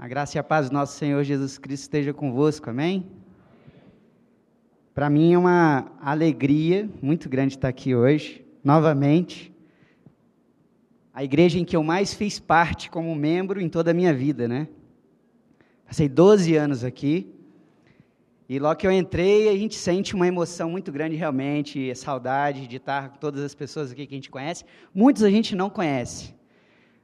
A 0.00 0.08
graça 0.08 0.38
e 0.38 0.40
a 0.40 0.42
paz 0.42 0.70
do 0.70 0.72
nosso 0.72 0.96
Senhor 0.96 1.22
Jesus 1.22 1.58
Cristo 1.58 1.82
esteja 1.82 2.14
convosco, 2.14 2.70
amém? 2.70 3.04
Para 4.94 5.10
mim 5.10 5.34
é 5.34 5.38
uma 5.38 5.92
alegria 6.00 6.88
muito 7.02 7.28
grande 7.28 7.56
estar 7.56 7.68
aqui 7.68 7.94
hoje, 7.94 8.42
novamente. 8.64 9.54
A 11.12 11.22
igreja 11.22 11.58
em 11.58 11.66
que 11.66 11.76
eu 11.76 11.82
mais 11.84 12.14
fiz 12.14 12.40
parte 12.40 12.90
como 12.90 13.14
membro 13.14 13.60
em 13.60 13.68
toda 13.68 13.90
a 13.90 13.94
minha 13.94 14.14
vida, 14.14 14.48
né? 14.48 14.68
Passei 15.84 16.08
12 16.08 16.56
anos 16.56 16.82
aqui. 16.82 17.34
E 18.48 18.58
logo 18.58 18.76
que 18.76 18.86
eu 18.86 18.92
entrei, 18.92 19.50
a 19.50 19.54
gente 19.58 19.74
sente 19.74 20.14
uma 20.14 20.26
emoção 20.26 20.70
muito 20.70 20.90
grande 20.90 21.14
realmente, 21.14 21.94
saudade 21.94 22.66
de 22.66 22.76
estar 22.76 23.10
com 23.10 23.18
todas 23.18 23.42
as 23.44 23.54
pessoas 23.54 23.92
aqui 23.92 24.06
que 24.06 24.14
a 24.14 24.16
gente 24.16 24.30
conhece. 24.30 24.64
Muitos 24.94 25.22
a 25.22 25.28
gente 25.28 25.54
não 25.54 25.68
conhece 25.68 26.39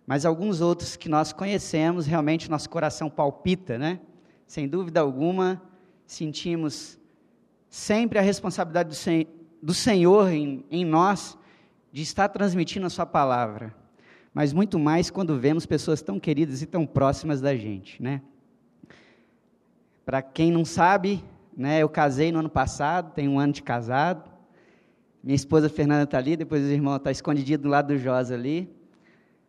mas 0.06 0.24
alguns 0.24 0.60
outros 0.60 0.96
que 0.96 1.08
nós 1.08 1.32
conhecemos, 1.32 2.06
realmente 2.06 2.50
nosso 2.50 2.70
coração 2.70 3.10
palpita, 3.10 3.76
né? 3.76 3.98
Sem 4.46 4.68
dúvida 4.68 5.00
alguma, 5.00 5.60
sentimos 6.06 6.98
sempre 7.68 8.18
a 8.18 8.22
responsabilidade 8.22 8.90
do, 8.90 8.94
sen 8.94 9.26
do 9.60 9.74
Senhor 9.74 10.30
em, 10.30 10.64
em 10.70 10.84
nós 10.84 11.36
de 11.92 12.02
estar 12.02 12.28
transmitindo 12.28 12.86
a 12.86 12.90
Sua 12.90 13.06
palavra, 13.06 13.74
mas 14.32 14.52
muito 14.52 14.78
mais 14.78 15.10
quando 15.10 15.38
vemos 15.38 15.66
pessoas 15.66 16.02
tão 16.02 16.20
queridas 16.20 16.62
e 16.62 16.66
tão 16.66 16.86
próximas 16.86 17.40
da 17.40 17.56
gente, 17.56 18.00
né? 18.00 18.22
Para 20.04 20.22
quem 20.22 20.52
não 20.52 20.64
sabe, 20.64 21.24
né, 21.56 21.82
eu 21.82 21.88
casei 21.88 22.30
no 22.30 22.38
ano 22.38 22.50
passado, 22.50 23.12
tenho 23.12 23.32
um 23.32 23.40
ano 23.40 23.52
de 23.52 23.62
casado. 23.62 24.30
Minha 25.20 25.34
esposa 25.34 25.68
Fernanda 25.68 26.04
está 26.04 26.18
ali, 26.18 26.36
depois 26.36 26.62
o 26.62 26.68
irmão 26.68 26.94
está 26.94 27.10
escondido 27.10 27.64
do 27.64 27.68
lado 27.68 27.88
do 27.88 27.98
Josa 27.98 28.34
ali. 28.34 28.72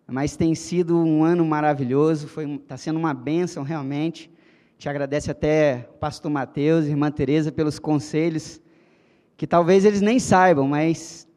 Mas 0.09 0.37
tem 0.37 0.55
sido 0.55 0.97
um 0.97 1.21
ano 1.21 1.45
maravilhoso, 1.45 2.29
está 2.55 2.77
sendo 2.77 2.97
uma 2.97 3.13
bênção 3.13 3.61
realmente. 3.61 4.31
Te 4.77 4.87
agradece 4.87 5.29
até 5.29 5.89
pastor 5.99 6.31
Mateus 6.31 6.85
irmã 6.85 7.11
Teresa 7.11 7.51
pelos 7.51 7.77
conselhos, 7.77 8.61
que 9.35 9.45
talvez 9.45 9.83
eles 9.83 9.99
nem 9.99 10.17
saibam, 10.17 10.65
mas 10.65 11.27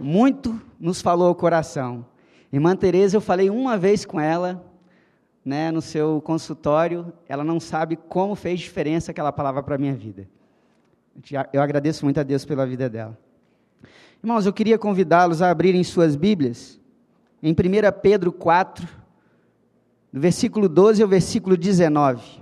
muito 0.00 0.58
nos 0.80 1.02
falou 1.02 1.30
o 1.30 1.34
coração. 1.34 2.06
Irmã 2.50 2.74
Teresa, 2.74 3.16
eu 3.16 3.20
falei 3.20 3.50
uma 3.50 3.76
vez 3.76 4.06
com 4.06 4.18
ela, 4.18 4.64
né, 5.44 5.70
no 5.70 5.82
seu 5.82 6.22
consultório, 6.22 7.12
ela 7.28 7.44
não 7.44 7.60
sabe 7.60 7.96
como 7.96 8.34
fez 8.34 8.60
diferença 8.60 9.10
aquela 9.10 9.32
palavra 9.32 9.62
para 9.62 9.74
a 9.74 9.78
minha 9.78 9.94
vida. 9.94 10.26
Eu 11.52 11.60
agradeço 11.60 12.06
muito 12.06 12.18
a 12.18 12.22
Deus 12.22 12.44
pela 12.46 12.66
vida 12.66 12.88
dela. 12.88 13.18
Irmãos, 14.22 14.46
eu 14.46 14.52
queria 14.52 14.78
convidá-los 14.78 15.42
a 15.42 15.50
abrirem 15.50 15.84
suas 15.84 16.16
Bíblias 16.16 16.80
em 17.44 17.52
1 17.52 18.00
Pedro 18.00 18.32
4, 18.32 18.88
do 20.10 20.18
versículo 20.18 20.66
12 20.66 21.02
ao 21.02 21.08
versículo 21.08 21.58
19. 21.58 22.40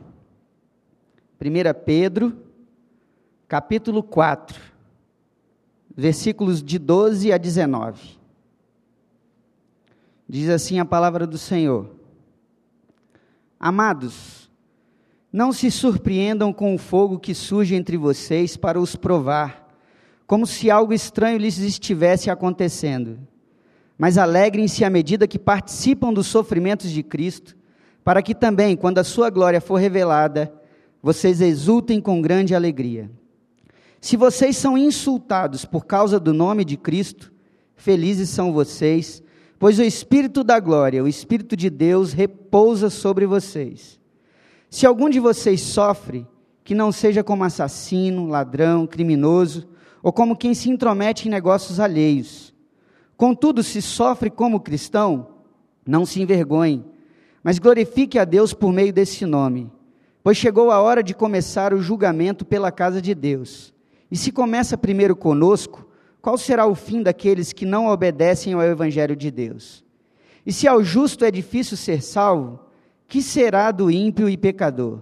1 1.40 1.84
Pedro, 1.84 2.36
capítulo 3.48 4.00
4, 4.00 4.56
versículos 5.92 6.62
de 6.62 6.78
12 6.78 7.32
a 7.32 7.36
19. 7.36 8.16
Diz 10.28 10.48
assim 10.48 10.78
a 10.78 10.84
palavra 10.84 11.26
do 11.26 11.36
Senhor: 11.36 11.90
Amados, 13.58 14.48
não 15.32 15.52
se 15.52 15.68
surpreendam 15.68 16.52
com 16.52 16.76
o 16.76 16.78
fogo 16.78 17.18
que 17.18 17.34
surge 17.34 17.74
entre 17.74 17.96
vocês 17.96 18.56
para 18.56 18.80
os 18.80 18.94
provar, 18.94 19.68
como 20.28 20.46
se 20.46 20.70
algo 20.70 20.92
estranho 20.92 21.38
lhes 21.38 21.58
estivesse 21.58 22.30
acontecendo 22.30 23.31
mas 23.98 24.18
alegrem-se 24.18 24.84
à 24.84 24.90
medida 24.90 25.28
que 25.28 25.38
participam 25.38 26.12
dos 26.12 26.26
sofrimentos 26.26 26.90
de 26.90 27.02
Cristo, 27.02 27.56
para 28.04 28.22
que 28.22 28.34
também, 28.34 28.76
quando 28.76 28.98
a 28.98 29.04
sua 29.04 29.30
glória 29.30 29.60
for 29.60 29.76
revelada, 29.76 30.52
vocês 31.02 31.40
exultem 31.40 32.00
com 32.00 32.20
grande 32.20 32.54
alegria. 32.54 33.10
Se 34.00 34.16
vocês 34.16 34.56
são 34.56 34.76
insultados 34.76 35.64
por 35.64 35.86
causa 35.86 36.18
do 36.18 36.32
nome 36.32 36.64
de 36.64 36.76
Cristo, 36.76 37.32
felizes 37.76 38.28
são 38.30 38.52
vocês, 38.52 39.22
pois 39.58 39.78
o 39.78 39.82
Espírito 39.82 40.42
da 40.42 40.58
glória, 40.58 41.04
o 41.04 41.08
Espírito 41.08 41.56
de 41.56 41.70
Deus, 41.70 42.12
repousa 42.12 42.90
sobre 42.90 43.26
vocês. 43.26 44.00
Se 44.68 44.86
algum 44.86 45.08
de 45.08 45.20
vocês 45.20 45.60
sofre, 45.60 46.26
que 46.64 46.74
não 46.74 46.90
seja 46.90 47.22
como 47.22 47.44
assassino, 47.44 48.26
ladrão, 48.26 48.86
criminoso, 48.86 49.68
ou 50.02 50.12
como 50.12 50.36
quem 50.36 50.54
se 50.54 50.70
intromete 50.70 51.28
em 51.28 51.30
negócios 51.30 51.78
alheios 51.78 52.51
Contudo, 53.22 53.62
se 53.62 53.80
sofre 53.80 54.28
como 54.28 54.58
cristão, 54.58 55.28
não 55.86 56.04
se 56.04 56.20
envergonhe, 56.20 56.84
mas 57.40 57.60
glorifique 57.60 58.18
a 58.18 58.24
Deus 58.24 58.52
por 58.52 58.72
meio 58.72 58.92
desse 58.92 59.24
nome, 59.24 59.70
pois 60.24 60.36
chegou 60.36 60.72
a 60.72 60.80
hora 60.80 61.04
de 61.04 61.14
começar 61.14 61.72
o 61.72 61.80
julgamento 61.80 62.44
pela 62.44 62.72
casa 62.72 63.00
de 63.00 63.14
Deus. 63.14 63.72
E 64.10 64.16
se 64.16 64.32
começa 64.32 64.76
primeiro 64.76 65.14
conosco, 65.14 65.88
qual 66.20 66.36
será 66.36 66.66
o 66.66 66.74
fim 66.74 67.00
daqueles 67.00 67.52
que 67.52 67.64
não 67.64 67.86
obedecem 67.86 68.54
ao 68.54 68.62
Evangelho 68.64 69.14
de 69.14 69.30
Deus? 69.30 69.84
E 70.44 70.52
se 70.52 70.66
ao 70.66 70.82
justo 70.82 71.24
é 71.24 71.30
difícil 71.30 71.76
ser 71.76 72.02
salvo, 72.02 72.58
que 73.06 73.22
será 73.22 73.70
do 73.70 73.88
ímpio 73.88 74.28
e 74.28 74.36
pecador? 74.36 75.00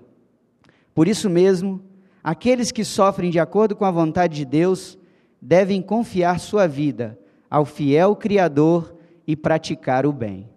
Por 0.95 1.09
isso 1.09 1.31
mesmo, 1.31 1.83
aqueles 2.23 2.71
que 2.71 2.85
sofrem 2.85 3.31
de 3.31 3.39
acordo 3.39 3.75
com 3.75 3.87
a 3.87 3.91
vontade 3.91 4.37
de 4.37 4.45
Deus 4.45 4.99
devem 5.41 5.81
confiar 5.81 6.39
sua 6.39 6.67
vida 6.67 7.19
ao 7.51 7.65
fiel 7.65 8.15
Criador 8.15 8.97
e 9.27 9.37
praticar 9.37 10.07
o 10.07 10.13
bem. 10.13 10.49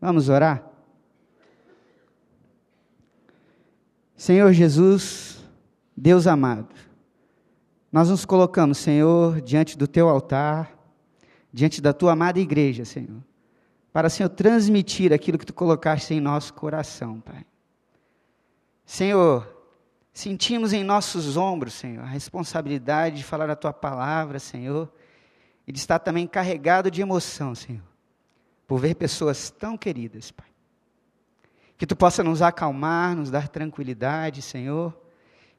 Vamos 0.00 0.30
orar? 0.30 0.66
Senhor 4.16 4.52
Jesus, 4.52 5.44
Deus 5.96 6.26
amado, 6.26 6.74
nós 7.90 8.08
nos 8.08 8.24
colocamos, 8.24 8.78
Senhor, 8.78 9.40
diante 9.40 9.76
do 9.76 9.86
teu 9.86 10.08
altar, 10.08 10.78
diante 11.52 11.82
da 11.82 11.92
tua 11.92 12.12
amada 12.12 12.40
igreja, 12.40 12.84
Senhor, 12.84 13.22
para, 13.92 14.08
Senhor, 14.08 14.30
transmitir 14.30 15.12
aquilo 15.12 15.36
que 15.36 15.44
tu 15.44 15.52
colocaste 15.52 16.14
em 16.14 16.20
nosso 16.20 16.54
coração, 16.54 17.20
Pai. 17.20 17.44
Senhor, 18.86 19.46
sentimos 20.12 20.72
em 20.72 20.82
nossos 20.82 21.36
ombros, 21.36 21.74
Senhor, 21.74 22.02
a 22.02 22.08
responsabilidade 22.08 23.16
de 23.16 23.24
falar 23.24 23.50
a 23.50 23.56
tua 23.56 23.72
palavra, 23.72 24.38
Senhor, 24.38 24.90
e 25.66 25.72
de 25.72 25.78
estar 25.78 25.98
também 25.98 26.26
carregado 26.26 26.90
de 26.90 27.00
emoção, 27.00 27.54
Senhor, 27.54 27.82
por 28.66 28.78
ver 28.78 28.94
pessoas 28.94 29.50
tão 29.50 29.76
queridas, 29.76 30.30
Pai. 30.30 30.46
Que 31.76 31.86
tu 31.86 31.96
possa 31.96 32.22
nos 32.22 32.42
acalmar, 32.42 33.16
nos 33.16 33.30
dar 33.30 33.48
tranquilidade, 33.48 34.42
Senhor, 34.42 34.96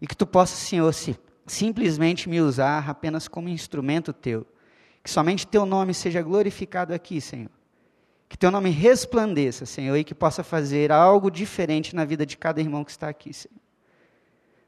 e 0.01 0.07
que 0.07 0.15
tu 0.15 0.25
possa, 0.25 0.55
Senhor, 0.55 0.91
se, 0.93 1.17
simplesmente 1.45 2.29
me 2.29 2.41
usar 2.41 2.89
apenas 2.89 3.27
como 3.27 3.49
instrumento 3.49 4.13
teu. 4.13 4.45
Que 5.03 5.09
somente 5.09 5.45
teu 5.45 5.65
nome 5.65 5.93
seja 5.93 6.21
glorificado 6.21 6.93
aqui, 6.93 7.19
Senhor. 7.19 7.51
Que 8.29 8.37
teu 8.37 8.49
nome 8.49 8.69
resplandeça, 8.69 9.65
Senhor, 9.65 9.95
e 9.97 10.03
que 10.03 10.15
possa 10.15 10.43
fazer 10.43 10.91
algo 10.91 11.29
diferente 11.29 11.95
na 11.95 12.05
vida 12.05 12.25
de 12.25 12.37
cada 12.37 12.61
irmão 12.61 12.83
que 12.83 12.91
está 12.91 13.09
aqui, 13.09 13.33
Senhor. 13.33 13.59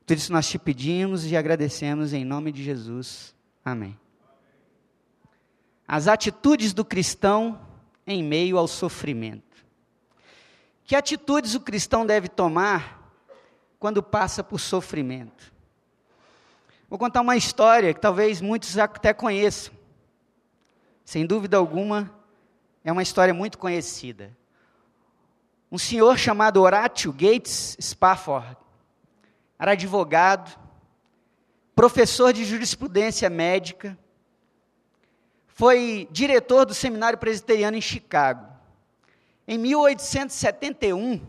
Tudo 0.05 0.17
isso 0.17 0.31
nós 0.31 0.47
te 0.47 0.59
pedimos 0.59 1.25
e 1.25 1.35
agradecemos 1.35 2.13
em 2.13 2.23
nome 2.23 2.51
de 2.51 2.63
Jesus. 2.63 3.33
Amém 3.63 3.97
as 5.87 6.07
atitudes 6.07 6.73
do 6.73 6.83
cristão 6.83 7.59
em 8.05 8.23
meio 8.23 8.57
ao 8.57 8.67
sofrimento. 8.67 9.65
Que 10.83 10.95
atitudes 10.95 11.55
o 11.55 11.59
cristão 11.59 12.05
deve 12.05 12.27
tomar 12.27 13.11
quando 13.79 14.03
passa 14.03 14.43
por 14.43 14.59
sofrimento? 14.59 15.53
Vou 16.87 16.99
contar 16.99 17.21
uma 17.21 17.35
história 17.35 17.93
que 17.93 17.99
talvez 17.99 18.41
muitos 18.41 18.77
até 18.77 19.13
conheçam. 19.13 19.73
Sem 21.03 21.25
dúvida 21.25 21.57
alguma, 21.57 22.11
é 22.83 22.91
uma 22.91 23.03
história 23.03 23.33
muito 23.33 23.57
conhecida. 23.57 24.35
Um 25.71 25.77
senhor 25.77 26.17
chamado 26.17 26.61
Horatio 26.61 27.11
Gates 27.11 27.75
Spafford 27.81 28.55
era 29.57 29.71
advogado, 29.71 30.57
professor 31.75 32.31
de 32.31 32.45
jurisprudência 32.45 33.29
médica, 33.29 33.97
foi 35.55 36.05
diretor 36.11 36.65
do 36.65 36.73
Seminário 36.73 37.17
Presbiteriano 37.17 37.77
em 37.77 37.81
Chicago. 37.81 38.45
Em 39.47 39.57
1871, 39.57 41.25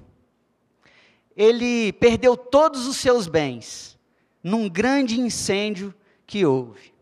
ele 1.37 1.93
perdeu 1.93 2.37
todos 2.37 2.89
os 2.89 2.97
seus 2.97 3.29
bens 3.29 3.97
num 4.43 4.69
grande 4.69 5.21
incêndio 5.21 5.95
que 6.27 6.45
houve. 6.45 6.93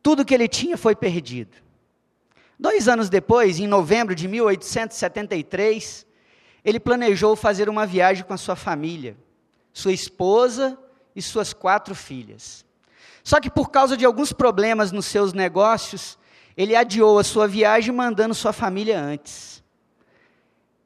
Tudo 0.00 0.24
que 0.24 0.32
ele 0.32 0.46
tinha 0.46 0.76
foi 0.76 0.94
perdido. 0.94 1.56
Dois 2.56 2.86
anos 2.86 3.10
depois, 3.10 3.58
em 3.58 3.66
novembro 3.66 4.14
de 4.14 4.28
1873, 4.28 6.06
ele 6.64 6.78
planejou 6.78 7.34
fazer 7.34 7.68
uma 7.68 7.84
viagem 7.84 8.24
com 8.24 8.32
a 8.32 8.38
sua 8.38 8.54
família, 8.54 9.16
sua 9.72 9.92
esposa 9.92 10.78
e 11.14 11.20
suas 11.20 11.52
quatro 11.52 11.92
filhas. 11.92 12.64
Só 13.24 13.40
que 13.40 13.50
por 13.50 13.68
causa 13.68 13.96
de 13.96 14.04
alguns 14.04 14.32
problemas 14.32 14.92
nos 14.92 15.06
seus 15.06 15.32
negócios, 15.32 16.16
ele 16.56 16.74
adiou 16.74 17.18
a 17.18 17.24
sua 17.24 17.46
viagem 17.46 17.94
mandando 17.94 18.34
sua 18.34 18.52
família 18.52 18.98
antes. 18.98 19.62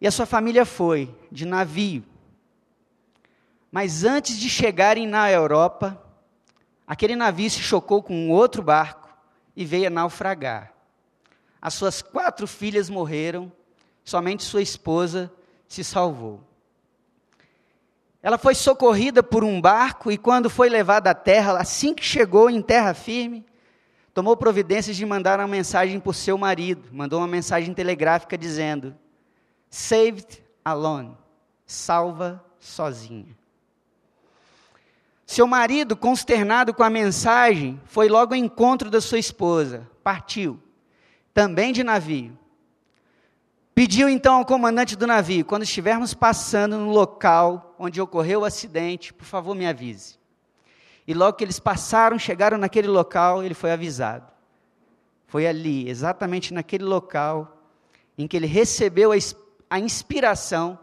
E 0.00 0.06
a 0.06 0.10
sua 0.10 0.26
família 0.26 0.64
foi 0.64 1.14
de 1.30 1.44
navio 1.44 2.02
Mas 3.70 4.02
antes 4.02 4.38
de 4.38 4.48
chegarem 4.48 5.06
na 5.06 5.30
Europa, 5.30 6.02
aquele 6.86 7.14
navio 7.14 7.48
se 7.50 7.60
chocou 7.60 8.02
com 8.02 8.14
um 8.14 8.30
outro 8.30 8.62
barco 8.62 9.08
e 9.54 9.64
veio 9.64 9.86
a 9.86 9.90
naufragar. 9.90 10.72
As 11.62 11.74
suas 11.74 12.02
quatro 12.02 12.46
filhas 12.46 12.88
morreram, 12.88 13.52
somente 14.02 14.42
sua 14.42 14.62
esposa 14.62 15.30
se 15.68 15.84
salvou. 15.84 16.40
Ela 18.22 18.38
foi 18.38 18.54
socorrida 18.54 19.22
por 19.22 19.44
um 19.44 19.60
barco 19.60 20.10
e, 20.10 20.18
quando 20.18 20.50
foi 20.50 20.68
levada 20.68 21.10
à 21.10 21.14
terra, 21.14 21.58
assim 21.58 21.94
que 21.94 22.04
chegou 22.04 22.50
em 22.50 22.60
terra 22.60 22.92
firme, 22.92 23.46
tomou 24.12 24.36
providências 24.36 24.96
de 24.96 25.06
mandar 25.06 25.38
uma 25.38 25.48
mensagem 25.48 26.00
para 26.00 26.10
o 26.10 26.14
seu 26.14 26.36
marido. 26.36 26.88
Mandou 26.92 27.20
uma 27.20 27.26
mensagem 27.26 27.72
telegráfica 27.74 28.36
dizendo: 28.36 28.94
Saved 29.68 30.42
alone, 30.64 31.16
salva 31.66 32.44
sozinha. 32.58 33.38
Seu 35.26 35.46
marido, 35.46 35.96
consternado 35.96 36.74
com 36.74 36.82
a 36.82 36.90
mensagem, 36.90 37.80
foi 37.84 38.08
logo 38.08 38.34
ao 38.34 38.38
encontro 38.38 38.90
da 38.90 39.00
sua 39.00 39.18
esposa, 39.18 39.88
partiu, 40.02 40.60
também 41.32 41.72
de 41.72 41.84
navio. 41.84 42.36
Pediu 43.72 44.08
então 44.08 44.34
ao 44.34 44.44
comandante 44.44 44.96
do 44.96 45.06
navio: 45.06 45.44
quando 45.44 45.62
estivermos 45.62 46.12
passando 46.12 46.76
no 46.76 46.90
local 46.90 47.74
onde 47.78 48.00
ocorreu 48.00 48.40
o 48.40 48.44
acidente, 48.44 49.14
por 49.14 49.24
favor 49.24 49.54
me 49.54 49.66
avise. 49.66 50.19
E 51.06 51.14
logo 51.14 51.36
que 51.36 51.44
eles 51.44 51.58
passaram, 51.58 52.18
chegaram 52.18 52.58
naquele 52.58 52.88
local, 52.88 53.42
ele 53.42 53.54
foi 53.54 53.72
avisado. 53.72 54.30
Foi 55.26 55.46
ali, 55.46 55.88
exatamente 55.88 56.52
naquele 56.52 56.84
local, 56.84 57.56
em 58.18 58.26
que 58.26 58.36
ele 58.36 58.46
recebeu 58.46 59.12
a, 59.12 59.16
a 59.68 59.78
inspiração 59.78 60.78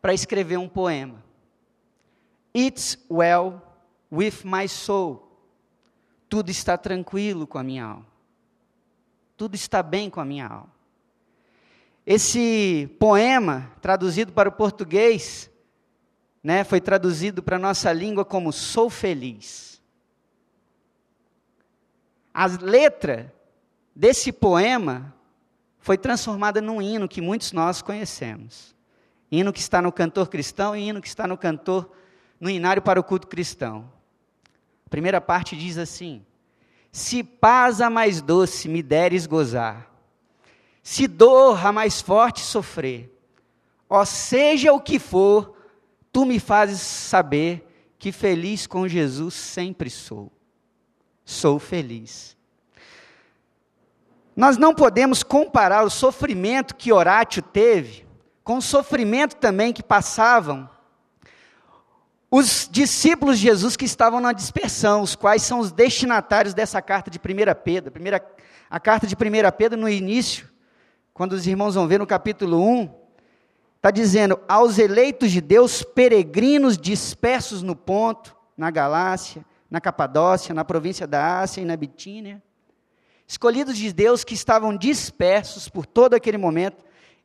para 0.00 0.14
escrever 0.14 0.56
um 0.56 0.68
poema. 0.68 1.22
It's 2.54 2.98
well 3.10 3.60
with 4.10 4.44
my 4.44 4.68
soul. 4.68 5.28
Tudo 6.28 6.50
está 6.50 6.76
tranquilo 6.76 7.46
com 7.46 7.58
a 7.58 7.62
minha 7.62 7.84
alma. 7.84 8.06
Tudo 9.36 9.54
está 9.54 9.82
bem 9.82 10.10
com 10.10 10.20
a 10.20 10.24
minha 10.24 10.46
alma. 10.46 10.72
Esse 12.04 12.88
poema, 12.98 13.70
traduzido 13.82 14.32
para 14.32 14.48
o 14.48 14.52
português, 14.52 15.50
né, 16.42 16.64
foi 16.64 16.80
traduzido 16.80 17.42
para 17.42 17.56
a 17.56 17.60
nossa 17.60 17.92
língua 17.92 18.24
como 18.24 18.52
Sou 18.52 18.88
Feliz. 18.88 19.80
A 22.32 22.46
letra 22.46 23.34
desse 23.94 24.30
poema 24.30 25.14
foi 25.78 25.98
transformada 25.98 26.60
num 26.60 26.80
hino 26.80 27.08
que 27.08 27.20
muitos 27.20 27.52
nós 27.52 27.82
conhecemos. 27.82 28.76
Hino 29.30 29.52
que 29.52 29.60
está 29.60 29.82
no 29.82 29.92
cantor 29.92 30.28
cristão 30.28 30.74
e 30.74 30.88
hino 30.88 31.02
que 31.02 31.08
está 31.08 31.26
no 31.26 31.36
cantor 31.36 31.90
no 32.40 32.48
inário 32.48 32.80
para 32.80 33.00
o 33.00 33.04
culto 33.04 33.26
cristão. 33.26 33.90
A 34.86 34.88
primeira 34.88 35.20
parte 35.20 35.56
diz 35.56 35.76
assim: 35.76 36.24
Se 36.92 37.22
paz 37.22 37.80
a 37.80 37.90
mais 37.90 38.22
doce 38.22 38.68
me 38.68 38.82
deres 38.82 39.26
gozar, 39.26 39.92
se 40.82 41.06
dor 41.06 41.66
a 41.66 41.72
mais 41.72 42.00
forte 42.00 42.40
sofrer, 42.40 43.12
ó 43.90 44.04
seja 44.04 44.72
o 44.72 44.80
que 44.80 44.98
for, 44.98 45.57
tu 46.18 46.26
me 46.26 46.40
fazes 46.40 46.80
saber 46.80 47.64
que 47.96 48.10
feliz 48.10 48.66
com 48.66 48.88
Jesus 48.88 49.34
sempre 49.34 49.88
sou. 49.88 50.32
Sou 51.24 51.60
feliz. 51.60 52.36
Nós 54.34 54.56
não 54.56 54.74
podemos 54.74 55.22
comparar 55.22 55.84
o 55.84 55.90
sofrimento 55.90 56.74
que 56.74 56.92
Horácio 56.92 57.40
teve 57.40 58.04
com 58.42 58.56
o 58.56 58.62
sofrimento 58.62 59.36
também 59.36 59.72
que 59.72 59.80
passavam 59.80 60.68
os 62.28 62.68
discípulos 62.68 63.38
de 63.38 63.44
Jesus 63.44 63.76
que 63.76 63.84
estavam 63.84 64.18
na 64.18 64.32
dispersão, 64.32 65.02
os 65.02 65.14
quais 65.14 65.42
são 65.42 65.60
os 65.60 65.70
destinatários 65.70 66.52
dessa 66.52 66.82
carta 66.82 67.12
de 67.12 67.18
1 67.20 67.22
Pedro. 67.62 67.92
Primeira, 67.92 68.28
a 68.68 68.80
carta 68.80 69.06
de 69.06 69.14
1 69.14 69.18
Pedro, 69.56 69.78
no 69.78 69.88
início, 69.88 70.48
quando 71.14 71.34
os 71.34 71.46
irmãos 71.46 71.76
vão 71.76 71.86
ver 71.86 72.00
no 72.00 72.06
capítulo 72.08 72.60
1, 72.60 72.92
está 73.78 73.90
dizendo: 73.90 74.38
aos 74.46 74.78
eleitos 74.78 75.30
de 75.30 75.40
Deus, 75.40 75.82
peregrinos 75.82 76.76
dispersos 76.76 77.62
no 77.62 77.74
ponto, 77.74 78.36
na 78.56 78.70
Galácia, 78.70 79.44
na 79.70 79.80
Capadócia, 79.80 80.54
na 80.54 80.64
província 80.64 81.06
da 81.06 81.40
Ásia 81.40 81.60
e 81.60 81.64
na 81.64 81.76
Bitínia, 81.76 82.42
escolhidos 83.26 83.76
de 83.76 83.92
Deus 83.92 84.24
que 84.24 84.34
estavam 84.34 84.76
dispersos 84.76 85.68
por 85.68 85.86
todo 85.86 86.14
aquele 86.14 86.38
momento, 86.38 86.84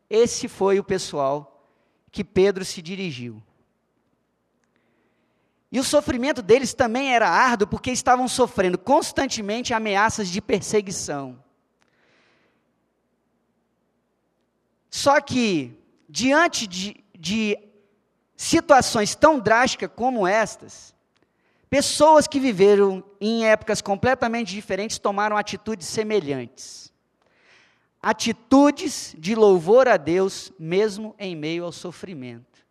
esse 0.10 0.48
foi 0.48 0.80
o 0.80 0.84
pessoal 0.84 1.68
que 2.12 2.24
Pedro 2.24 2.64
se 2.64 2.82
dirigiu. 2.82 3.42
E 5.72 5.80
o 5.80 5.84
sofrimento 5.84 6.44
deles 6.44 6.72
também 6.76 7.16
era 7.16 7.28
árduo, 7.28 7.68
porque 7.68 7.90
estavam 7.90 8.28
sofrendo 8.28 8.78
constantemente 8.78 9.74
ameaças 9.74 10.28
de 10.28 10.40
perseguição. 10.40 11.44
Só 14.92 15.20
que, 15.20 15.76
diante 16.10 16.68
de, 16.68 17.04
de 17.18 17.58
situações 18.36 19.16
tão 19.16 19.40
drásticas 19.40 19.90
como 19.96 20.28
estas, 20.28 20.94
pessoas 21.70 22.28
que 22.28 22.40
viveram 22.40 23.04
em 23.20 23.46
épocas 23.46 23.82
completamente 23.82 24.54
diferentes 24.54 25.00
tomaram 25.00 25.36
atitudes 25.36 25.88
semelhantes. 25.88 26.94
Atitudes 28.02 29.16
de 29.18 29.34
louvor 29.34 29.88
a 29.88 29.98
Deus, 29.98 30.52
mesmo 30.60 31.16
em 31.18 31.36
meio 31.36 31.64
ao 31.64 31.72
sofrimento. 31.72 32.64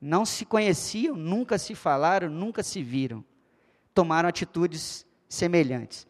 Não 0.00 0.24
se 0.24 0.44
conheciam, 0.44 1.16
nunca 1.16 1.58
se 1.58 1.74
falaram, 1.74 2.30
nunca 2.30 2.62
se 2.62 2.82
viram. 2.82 3.24
Tomaram 3.92 4.28
atitudes 4.28 5.04
semelhantes. 5.28 6.06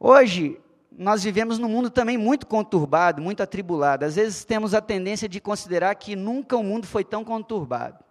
Hoje, 0.00 0.60
nós 0.90 1.22
vivemos 1.22 1.58
num 1.58 1.68
mundo 1.68 1.90
também 1.90 2.16
muito 2.16 2.46
conturbado, 2.46 3.20
muito 3.20 3.42
atribulado. 3.42 4.04
Às 4.04 4.16
vezes 4.16 4.44
temos 4.44 4.74
a 4.74 4.80
tendência 4.80 5.28
de 5.28 5.40
considerar 5.40 5.94
que 5.94 6.16
nunca 6.16 6.56
o 6.56 6.62
mundo 6.62 6.86
foi 6.86 7.04
tão 7.04 7.24
conturbado. 7.24 8.02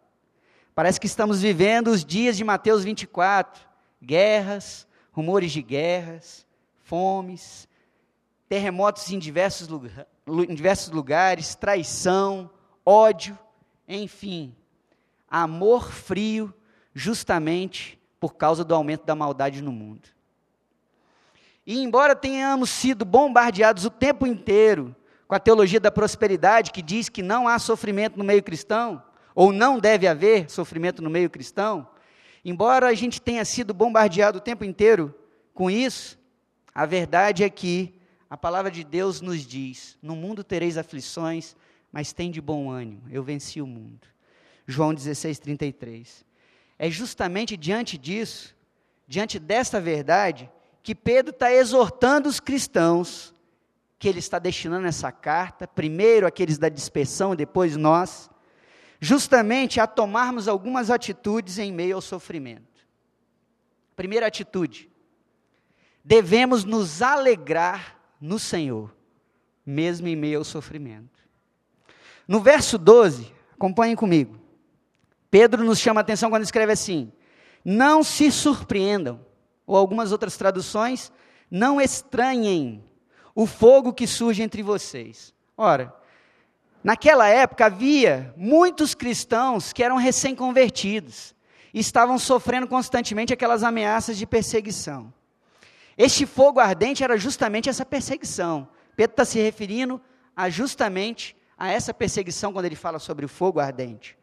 Parece 0.76 1.00
que 1.00 1.08
estamos 1.08 1.42
vivendo 1.42 1.88
os 1.88 2.06
dias 2.06 2.38
de 2.38 2.44
Mateus 2.44 2.84
24: 2.84 3.62
guerras, 4.02 4.88
rumores 5.12 5.52
de 5.52 5.62
guerras, 5.62 6.46
fomes, 6.84 7.68
terremotos 8.48 9.12
em 9.12 9.20
diversos, 9.20 9.68
lugar, 9.68 10.08
em 10.28 10.54
diversos 10.54 10.90
lugares, 10.92 11.56
traição, 11.56 12.50
ódio, 12.86 13.38
enfim, 13.88 14.56
amor 15.28 15.92
frio, 15.92 16.54
justamente 16.94 18.00
por 18.20 18.36
causa 18.36 18.64
do 18.64 18.74
aumento 18.74 19.06
da 19.06 19.16
maldade 19.16 19.62
no 19.62 19.72
mundo. 19.72 20.17
E 21.68 21.84
embora 21.84 22.16
tenhamos 22.16 22.70
sido 22.70 23.04
bombardeados 23.04 23.84
o 23.84 23.90
tempo 23.90 24.26
inteiro 24.26 24.96
com 25.28 25.36
a 25.36 25.40
teologia 25.40 25.82
da 25.82 25.92
prosperidade, 25.92 26.72
que 26.72 26.82
diz 26.82 27.10
que 27.10 27.22
não 27.22 27.46
há 27.46 27.60
sofrimento 27.60 28.18
no 28.18 28.24
meio 28.24 28.42
cristão, 28.42 29.04
ou 29.36 29.52
não 29.52 29.78
deve 29.78 30.08
haver 30.08 30.50
sofrimento 30.50 31.02
no 31.02 31.10
meio 31.10 31.30
cristão, 31.30 31.86
embora 32.46 32.88
a 32.88 32.94
gente 32.94 33.22
tenha 33.22 33.44
sido 33.44 33.74
bombardeado 33.74 34.38
o 34.38 34.42
tempo 34.42 34.64
inteiro 34.64 35.14
com 35.54 35.70
isso, 35.70 36.18
a 36.74 36.86
verdade 36.86 37.44
é 37.44 37.50
que 37.50 38.00
a 38.30 38.38
palavra 38.38 38.72
de 38.72 38.86
Deus 38.86 39.20
nos 39.20 39.46
diz: 39.46 39.98
no 40.02 40.16
mundo 40.16 40.46
tereis 40.46 40.78
aflições, 40.78 41.54
mas 41.92 42.14
tem 42.14 42.32
de 42.32 42.40
bom 42.40 42.72
ânimo, 42.72 43.02
eu 43.12 43.22
venci 43.22 43.62
o 43.62 43.68
mundo. 43.68 44.08
João 44.66 44.94
16, 44.94 45.38
33. 45.40 46.26
É 46.80 46.90
justamente 46.90 47.58
diante 47.58 47.98
disso, 47.98 48.56
diante 49.06 49.38
desta 49.38 49.82
verdade, 49.82 50.50
que 50.88 50.96
Pedro 50.96 51.32
está 51.32 51.52
exortando 51.52 52.30
os 52.30 52.40
cristãos, 52.40 53.36
que 54.00 54.08
ele 54.08 54.20
está 54.20 54.40
destinando 54.40 54.88
essa 54.88 55.12
carta, 55.12 55.68
primeiro 55.68 56.26
aqueles 56.26 56.58
da 56.58 56.70
dispersão, 56.70 57.36
depois 57.36 57.76
nós, 57.76 58.30
justamente 58.98 59.82
a 59.82 59.86
tomarmos 59.86 60.48
algumas 60.48 60.90
atitudes 60.90 61.60
em 61.60 61.74
meio 61.74 61.96
ao 61.96 62.02
sofrimento. 62.02 62.88
Primeira 63.98 64.28
atitude, 64.28 64.90
devemos 66.06 66.64
nos 66.64 67.02
alegrar 67.02 68.00
no 68.22 68.40
Senhor, 68.40 68.96
mesmo 69.66 70.08
em 70.08 70.16
meio 70.16 70.38
ao 70.38 70.46
sofrimento. 70.46 71.20
No 72.26 72.40
verso 72.40 72.78
12, 72.78 73.30
acompanhem 73.52 73.98
comigo. 73.98 74.40
Pedro 75.30 75.66
nos 75.66 75.80
chama 75.80 76.00
a 76.00 76.04
atenção 76.04 76.30
quando 76.30 76.44
escreve 76.44 76.72
assim: 76.72 77.12
Não 77.66 78.06
se 78.06 78.32
surpreendam 78.32 79.28
ou 79.68 79.76
algumas 79.76 80.14
outras 80.14 80.38
traduções, 80.38 81.12
não 81.52 81.80
estranhem 81.80 82.84
o 83.36 83.46
fogo 83.46 83.94
que 83.94 84.08
surge 84.08 84.42
entre 84.42 84.64
vocês. 84.64 85.34
Ora, 85.56 85.94
naquela 86.84 87.28
época 87.28 87.66
havia 87.66 88.34
muitos 88.38 88.96
cristãos 88.96 89.74
que 89.74 89.84
eram 89.84 89.98
recém-convertidos 89.98 91.36
e 91.74 91.80
estavam 91.80 92.18
sofrendo 92.18 92.68
constantemente 92.68 93.34
aquelas 93.34 93.62
ameaças 93.62 94.18
de 94.18 94.26
perseguição. 94.26 95.14
Este 95.98 96.26
fogo 96.26 96.60
ardente 96.60 97.04
era 97.04 97.18
justamente 97.18 97.70
essa 97.70 97.86
perseguição. 97.86 98.68
Pedro 98.96 99.14
está 99.14 99.26
se 99.26 99.40
referindo 99.40 100.02
a 100.36 100.50
justamente 100.50 101.36
a 101.58 101.72
essa 101.72 101.94
perseguição 101.94 102.54
quando 102.54 102.66
ele 102.66 102.76
fala 102.76 103.00
sobre 103.00 103.26
o 103.26 103.30
fogo 103.30 103.60
ardente. 103.60 104.18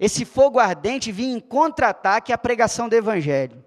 Esse 0.00 0.24
fogo 0.24 0.58
ardente 0.58 1.12
vinha 1.12 1.36
em 1.36 1.40
contra-ataque 1.40 2.32
à 2.32 2.38
pregação 2.38 2.88
do 2.88 2.94
Evangelho. 2.94 3.62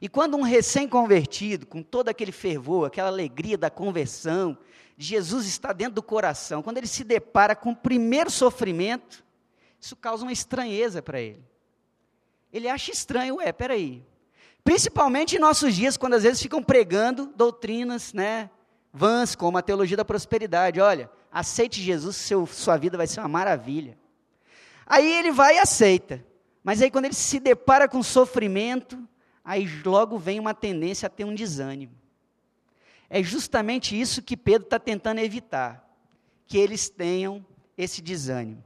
E 0.00 0.08
quando 0.08 0.36
um 0.36 0.42
recém-convertido, 0.42 1.66
com 1.66 1.82
todo 1.82 2.08
aquele 2.08 2.32
fervor, 2.32 2.86
aquela 2.86 3.08
alegria 3.08 3.56
da 3.56 3.70
conversão, 3.70 4.56
Jesus 4.96 5.46
está 5.46 5.72
dentro 5.72 5.94
do 5.94 6.02
coração, 6.02 6.62
quando 6.62 6.78
ele 6.78 6.86
se 6.86 7.04
depara 7.04 7.54
com 7.54 7.70
o 7.70 7.76
primeiro 7.76 8.30
sofrimento, 8.30 9.24
isso 9.80 9.94
causa 9.96 10.24
uma 10.24 10.32
estranheza 10.32 11.02
para 11.02 11.20
ele. 11.20 11.44
Ele 12.52 12.68
acha 12.68 12.90
estranho, 12.90 13.36
ué, 13.36 13.52
peraí. 13.52 14.02
Principalmente 14.64 15.36
em 15.36 15.38
nossos 15.38 15.74
dias, 15.74 15.96
quando 15.96 16.14
às 16.14 16.22
vezes 16.22 16.42
ficam 16.42 16.62
pregando 16.62 17.32
doutrinas, 17.36 18.12
né, 18.12 18.50
vãs, 18.92 19.34
como 19.34 19.58
a 19.58 19.62
teologia 19.62 19.96
da 19.96 20.04
prosperidade. 20.04 20.80
Olha, 20.80 21.10
aceite 21.30 21.80
Jesus, 21.82 22.16
seu, 22.16 22.46
sua 22.46 22.76
vida 22.76 22.96
vai 22.96 23.06
ser 23.06 23.20
uma 23.20 23.28
maravilha. 23.28 23.98
Aí 24.86 25.10
ele 25.18 25.30
vai 25.30 25.56
e 25.56 25.58
aceita. 25.58 26.24
Mas 26.64 26.80
aí 26.80 26.90
quando 26.90 27.04
ele 27.04 27.14
se 27.14 27.38
depara 27.38 27.86
com 27.86 28.02
sofrimento, 28.02 28.98
aí 29.46 29.68
logo 29.84 30.18
vem 30.18 30.40
uma 30.40 30.52
tendência 30.52 31.06
a 31.06 31.10
ter 31.10 31.24
um 31.24 31.32
desânimo. 31.32 31.94
É 33.08 33.22
justamente 33.22 33.98
isso 33.98 34.20
que 34.20 34.36
Pedro 34.36 34.66
está 34.66 34.80
tentando 34.80 35.20
evitar, 35.20 35.88
que 36.48 36.58
eles 36.58 36.88
tenham 36.88 37.46
esse 37.78 38.02
desânimo. 38.02 38.64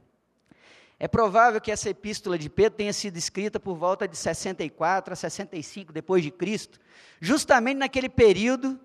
É 0.99 1.07
provável 1.07 1.61
que 1.61 1.71
essa 1.71 1.89
epístola 1.89 2.35
de 2.35 2.49
Pedro 2.49 2.77
tenha 2.77 2.93
sido 2.93 3.15
escrita 3.15 3.59
por 3.59 3.75
volta 3.75 4.07
de 4.07 4.17
64 4.17 5.13
a 5.13 5.15
65 5.15 5.93
depois 5.93 6.23
de 6.23 6.31
Cristo, 6.31 6.79
justamente 7.19 7.77
naquele 7.77 8.09
período 8.09 8.79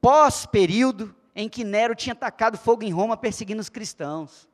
pós-período 0.00 1.14
em 1.34 1.48
que 1.48 1.62
Nero 1.62 1.94
tinha 1.94 2.14
tacado 2.14 2.58
fogo 2.58 2.82
em 2.82 2.92
Roma 2.92 3.16
perseguindo 3.16 3.60
os 3.60 3.68
cristãos. 3.68 4.48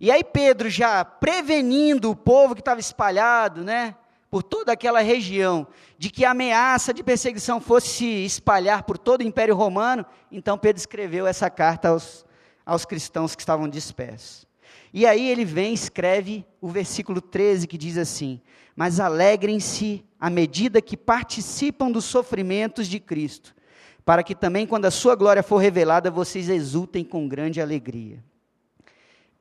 E 0.00 0.10
aí 0.10 0.22
Pedro 0.22 0.70
já 0.70 1.04
prevenindo 1.04 2.10
o 2.10 2.16
povo 2.16 2.54
que 2.54 2.60
estava 2.60 2.80
espalhado, 2.80 3.64
né, 3.64 3.96
por 4.30 4.44
toda 4.44 4.72
aquela 4.72 5.00
região, 5.00 5.66
de 5.98 6.08
que 6.08 6.24
a 6.24 6.30
ameaça 6.30 6.94
de 6.94 7.02
perseguição 7.02 7.60
fosse 7.60 7.88
se 7.88 8.24
espalhar 8.24 8.84
por 8.84 8.96
todo 8.96 9.22
o 9.22 9.24
Império 9.24 9.56
Romano, 9.56 10.06
então 10.30 10.56
Pedro 10.56 10.78
escreveu 10.78 11.26
essa 11.26 11.50
carta 11.50 11.88
aos, 11.88 12.24
aos 12.64 12.84
cristãos 12.84 13.34
que 13.34 13.42
estavam 13.42 13.68
dispersos. 13.68 14.46
E 14.94 15.04
aí 15.04 15.28
ele 15.28 15.44
vem 15.44 15.72
e 15.72 15.74
escreve 15.74 16.46
o 16.60 16.68
versículo 16.68 17.20
13 17.20 17.66
que 17.66 17.76
diz 17.76 17.98
assim: 17.98 18.40
Mas 18.76 19.00
alegrem-se 19.00 20.04
à 20.18 20.30
medida 20.30 20.80
que 20.80 20.96
participam 20.96 21.90
dos 21.90 22.04
sofrimentos 22.04 22.86
de 22.86 23.00
Cristo, 23.00 23.54
para 24.04 24.22
que 24.22 24.34
também, 24.34 24.66
quando 24.66 24.86
a 24.86 24.90
sua 24.92 25.16
glória 25.16 25.42
for 25.42 25.58
revelada, 25.58 26.10
vocês 26.10 26.48
exultem 26.48 27.04
com 27.04 27.28
grande 27.28 27.60
alegria. 27.60 28.22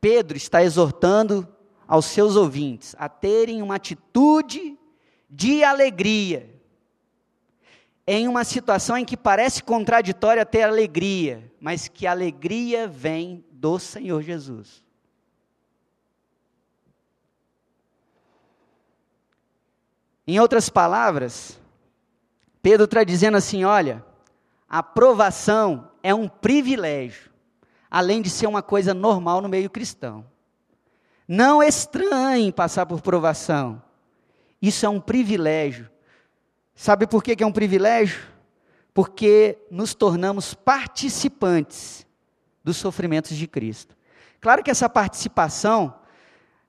Pedro 0.01 0.36
está 0.36 0.63
exortando 0.63 1.48
aos 1.88 2.05
seus 2.05 2.36
ouvintes 2.36 2.96
a 2.98 3.10
terem 3.10 3.62
uma 3.62 3.75
atitude 3.75 4.78
de 5.29 5.63
alegria. 5.63 6.50
Em 8.07 8.27
uma 8.27 8.43
situação 8.43 8.98
em 8.98 9.05
que 9.05 9.15
parece 9.15 9.62
contraditória 9.62 10.45
ter 10.45 10.63
alegria, 10.63 11.51
mas 11.59 11.88
que 11.88 12.07
a 12.07 12.12
alegria 12.12 12.88
vem 12.88 13.45
do 13.51 13.77
Senhor 13.77 14.24
Jesus. 14.24 14.83
Em 20.25 20.39
outras 20.39 20.69
palavras, 20.69 21.59
Pedro 22.62 22.86
está 22.86 23.03
dizendo 23.03 23.38
assim: 23.38 23.63
olha, 23.63 24.05
a 24.67 24.79
aprovação 24.79 25.91
é 26.03 26.13
um 26.13 26.27
privilégio, 26.27 27.31
além 27.89 28.21
de 28.21 28.29
ser 28.29 28.48
uma 28.48 28.62
coisa 28.62 28.93
normal 28.93 29.41
no 29.41 29.50
meio 29.50 29.69
cristão. 29.69 30.25
Não 31.27 31.62
estranhe 31.62 32.51
passar 32.51 32.86
por 32.86 33.01
provação. 33.01 33.81
Isso 34.62 34.86
é 34.86 34.89
um 34.89 35.00
privilégio. 35.00 35.89
Sabe 36.75 37.08
por 37.08 37.24
que 37.24 37.42
é 37.42 37.46
um 37.46 37.51
privilégio? 37.51 38.22
Porque 38.94 39.58
nos 39.70 39.94
tornamos 39.94 40.54
participantes 40.54 42.06
dos 42.63 42.78
sofrimentos 42.78 43.36
de 43.36 43.48
Cristo. 43.48 43.96
Claro 44.39 44.63
que 44.63 44.72
essa 44.72 44.89
participação 44.89 45.94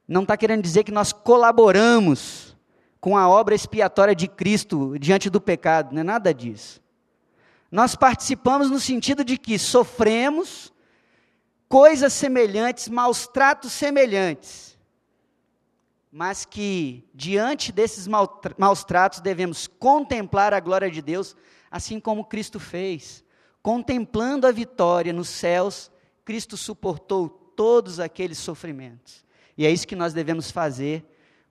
não 0.06 0.22
está 0.22 0.36
querendo 0.36 0.62
dizer 0.62 0.84
que 0.84 0.92
nós 0.92 1.12
colaboramos 1.12 2.56
com 3.00 3.16
a 3.16 3.28
obra 3.28 3.54
expiatória 3.54 4.14
de 4.14 4.28
Cristo 4.28 4.98
diante 4.98 5.30
do 5.30 5.40
pecado, 5.40 5.92
não 5.94 6.00
é 6.00 6.04
nada 6.04 6.34
disso. 6.34 6.82
Nós 7.70 7.94
participamos 7.94 8.70
no 8.70 8.80
sentido 8.80 9.24
de 9.24 9.38
que 9.38 9.58
sofremos 9.58 10.72
coisas 11.68 12.12
semelhantes, 12.12 12.88
maus 12.88 13.28
tratos 13.28 13.72
semelhantes, 13.72 14.76
mas 16.12 16.44
que 16.44 17.08
diante 17.14 17.70
desses 17.70 18.08
maus 18.08 18.84
tratos 18.84 19.20
devemos 19.20 19.66
contemplar 19.66 20.52
a 20.52 20.60
glória 20.60 20.90
de 20.90 21.00
Deus, 21.00 21.36
assim 21.70 22.00
como 22.00 22.24
Cristo 22.24 22.58
fez. 22.58 23.24
Contemplando 23.62 24.46
a 24.46 24.52
vitória 24.52 25.12
nos 25.12 25.28
céus, 25.28 25.90
Cristo 26.24 26.56
suportou 26.56 27.28
todos 27.28 28.00
aqueles 28.00 28.38
sofrimentos. 28.38 29.24
E 29.56 29.66
é 29.66 29.70
isso 29.70 29.86
que 29.86 29.94
nós 29.94 30.12
devemos 30.12 30.50
fazer 30.50 31.04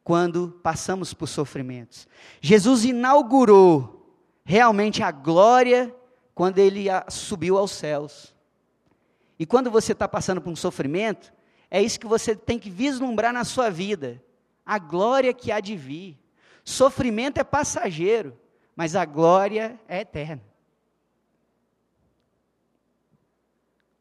quando 0.04 0.60
passamos 0.64 1.14
por 1.14 1.28
sofrimentos. 1.28 2.08
Jesus 2.42 2.84
inaugurou 2.84 4.14
realmente 4.44 5.04
a 5.04 5.12
glória 5.12 5.96
quando 6.34 6.58
ele 6.58 6.86
subiu 7.10 7.58
aos 7.58 7.72
céus. 7.72 8.36
E 9.38 9.46
quando 9.46 9.70
você 9.70 9.94
está 9.94 10.08
passando 10.08 10.42
por 10.42 10.50
um 10.50 10.56
sofrimento, 10.56 11.32
é 11.70 11.82
isso 11.82 12.00
que 12.00 12.08
você 12.08 12.36
tem 12.36 12.58
que 12.58 12.70
vislumbrar 12.70 13.32
na 13.32 13.44
sua 13.44 13.70
vida: 13.70 14.22
a 14.70 14.78
glória 14.78 15.34
que 15.34 15.52
há 15.52 15.60
de 15.60 15.76
vir. 15.76 16.16
Sofrimento 16.64 17.40
é 17.40 17.44
passageiro, 17.44 18.38
mas 18.76 18.96
a 18.96 19.04
glória 19.04 19.80
é 19.88 20.02
eterna. 20.02 20.44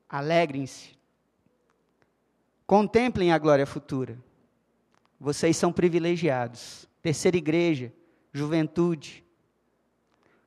Alegrem-se. 0.07 0.91
Contemplem 2.67 3.33
a 3.33 3.39
glória 3.39 3.67
futura. 3.67 4.19
Vocês 5.19 5.57
são 5.57 5.73
privilegiados. 5.73 6.87
Terceira 7.01 7.39
igreja, 7.39 7.91
juventude. 8.31 9.25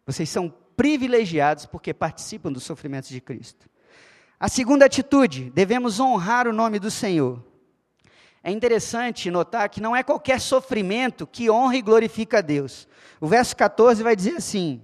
Vocês 0.06 0.30
são 0.30 0.54
privilegiados 0.78 1.66
porque 1.66 1.96
participam 1.96 2.52
dos 2.52 2.62
sofrimentos 2.62 3.10
de 3.10 3.20
Cristo. 3.20 3.68
A 4.40 4.48
segunda 4.48 4.86
atitude, 4.86 5.50
devemos 5.50 6.00
honrar 6.00 6.48
o 6.48 6.54
nome 6.54 6.78
do 6.78 6.92
Senhor. 6.92 7.44
É 8.44 8.52
interessante 8.52 9.30
notar 9.30 9.70
que 9.70 9.82
não 9.82 9.96
é 9.96 10.04
qualquer 10.04 10.42
sofrimento 10.42 11.28
que 11.28 11.50
honra 11.50 11.76
e 11.76 11.82
glorifica 11.82 12.40
a 12.40 12.42
Deus. 12.42 12.88
O 13.20 13.28
verso 13.28 13.56
14 13.56 14.02
vai 14.02 14.16
dizer 14.16 14.36
assim: 14.36 14.84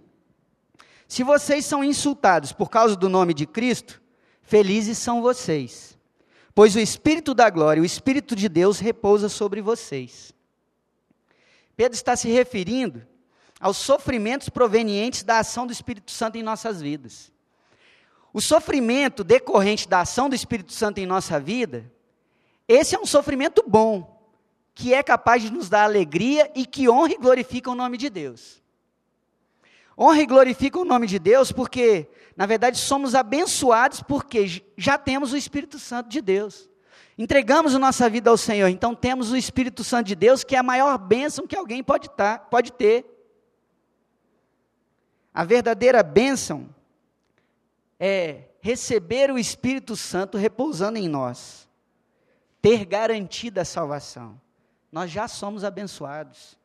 Se 1.08 1.24
vocês 1.24 1.66
são 1.66 1.84
insultados 1.84 2.52
por 2.52 2.70
causa 2.70 2.96
do 2.96 3.10
nome 3.10 3.34
de 3.34 3.46
Cristo, 3.46 4.02
felizes 4.42 4.98
são 4.98 5.22
vocês 5.22 5.98
pois 6.58 6.76
o 6.76 6.80
Espírito 6.80 7.36
da 7.36 7.52
glória, 7.52 7.84
o 7.84 7.86
Espírito 7.86 8.36
de 8.36 8.50
Deus 8.50 8.80
repousa 8.80 9.30
sobre 9.30 9.62
vocês. 9.62 10.34
Pedro 11.76 11.96
está 11.96 12.16
se 12.16 12.30
referindo 12.30 13.06
aos 13.60 13.78
sofrimentos 13.78 14.50
provenientes 14.50 15.22
da 15.22 15.38
ação 15.38 15.68
do 15.68 15.72
Espírito 15.72 16.10
Santo 16.10 16.36
em 16.36 16.42
nossas 16.42 16.82
vidas. 16.82 17.32
O 18.34 18.42
sofrimento 18.42 19.24
decorrente 19.24 19.88
da 19.88 20.02
ação 20.02 20.28
do 20.28 20.34
Espírito 20.34 20.74
Santo 20.74 20.98
em 20.98 21.06
nossa 21.06 21.40
vida, 21.40 21.92
esse 22.68 22.96
é 22.96 23.00
um 23.00 23.06
sofrimento 23.06 23.64
bom, 23.68 24.20
que 24.74 24.94
é 24.94 25.02
capaz 25.02 25.42
de 25.42 25.52
nos 25.52 25.70
dar 25.70 25.84
alegria 25.84 26.52
e 26.56 26.66
que 26.66 26.90
honra 26.90 27.14
e 27.14 27.18
glorifica 27.18 27.72
o 27.72 27.76
nome 27.76 27.98
de 27.98 28.10
Deus. 28.10 28.62
Honra 29.98 30.22
e 30.22 30.26
glorifica 30.26 30.80
o 30.80 30.86
nome 30.86 31.08
de 31.08 31.18
Deus 31.18 31.52
porque 31.52 32.08
na 32.38 32.46
verdade, 32.46 32.78
somos 32.78 33.16
abençoados 33.16 34.04
porque 34.04 34.62
já 34.78 34.96
temos 34.96 35.34
o 35.34 35.38
Espírito 35.38 35.80
Santo 35.80 36.08
de 36.08 36.22
Deus. 36.22 36.70
Entregamos 37.18 37.74
a 37.74 37.80
nossa 37.80 38.08
vida 38.08 38.30
ao 38.30 38.38
Senhor, 38.38 38.68
então 38.68 38.94
temos 38.94 39.32
o 39.32 39.36
Espírito 39.36 39.84
Santo 39.84 40.06
de 40.06 40.16
Deus, 40.16 40.44
que 40.44 40.56
é 40.56 40.60
a 40.60 40.64
maior 40.64 41.00
bênção 41.00 41.48
que 41.48 41.56
alguém 41.56 41.84
pode, 41.84 42.12
tá, 42.12 42.38
pode 42.38 42.72
ter. 42.72 43.04
A 45.34 45.44
verdadeira 45.44 46.04
bênção 46.04 46.70
é 48.00 48.44
receber 48.62 49.32
o 49.32 49.40
Espírito 49.40 49.96
Santo 49.96 50.38
repousando 50.38 51.00
em 51.00 51.10
nós, 51.10 51.67
ter 52.62 52.86
garantida 52.86 53.62
a 53.62 53.66
salvação. 53.66 54.40
Nós 54.92 55.12
já 55.12 55.28
somos 55.28 55.64
abençoados. 55.64 56.58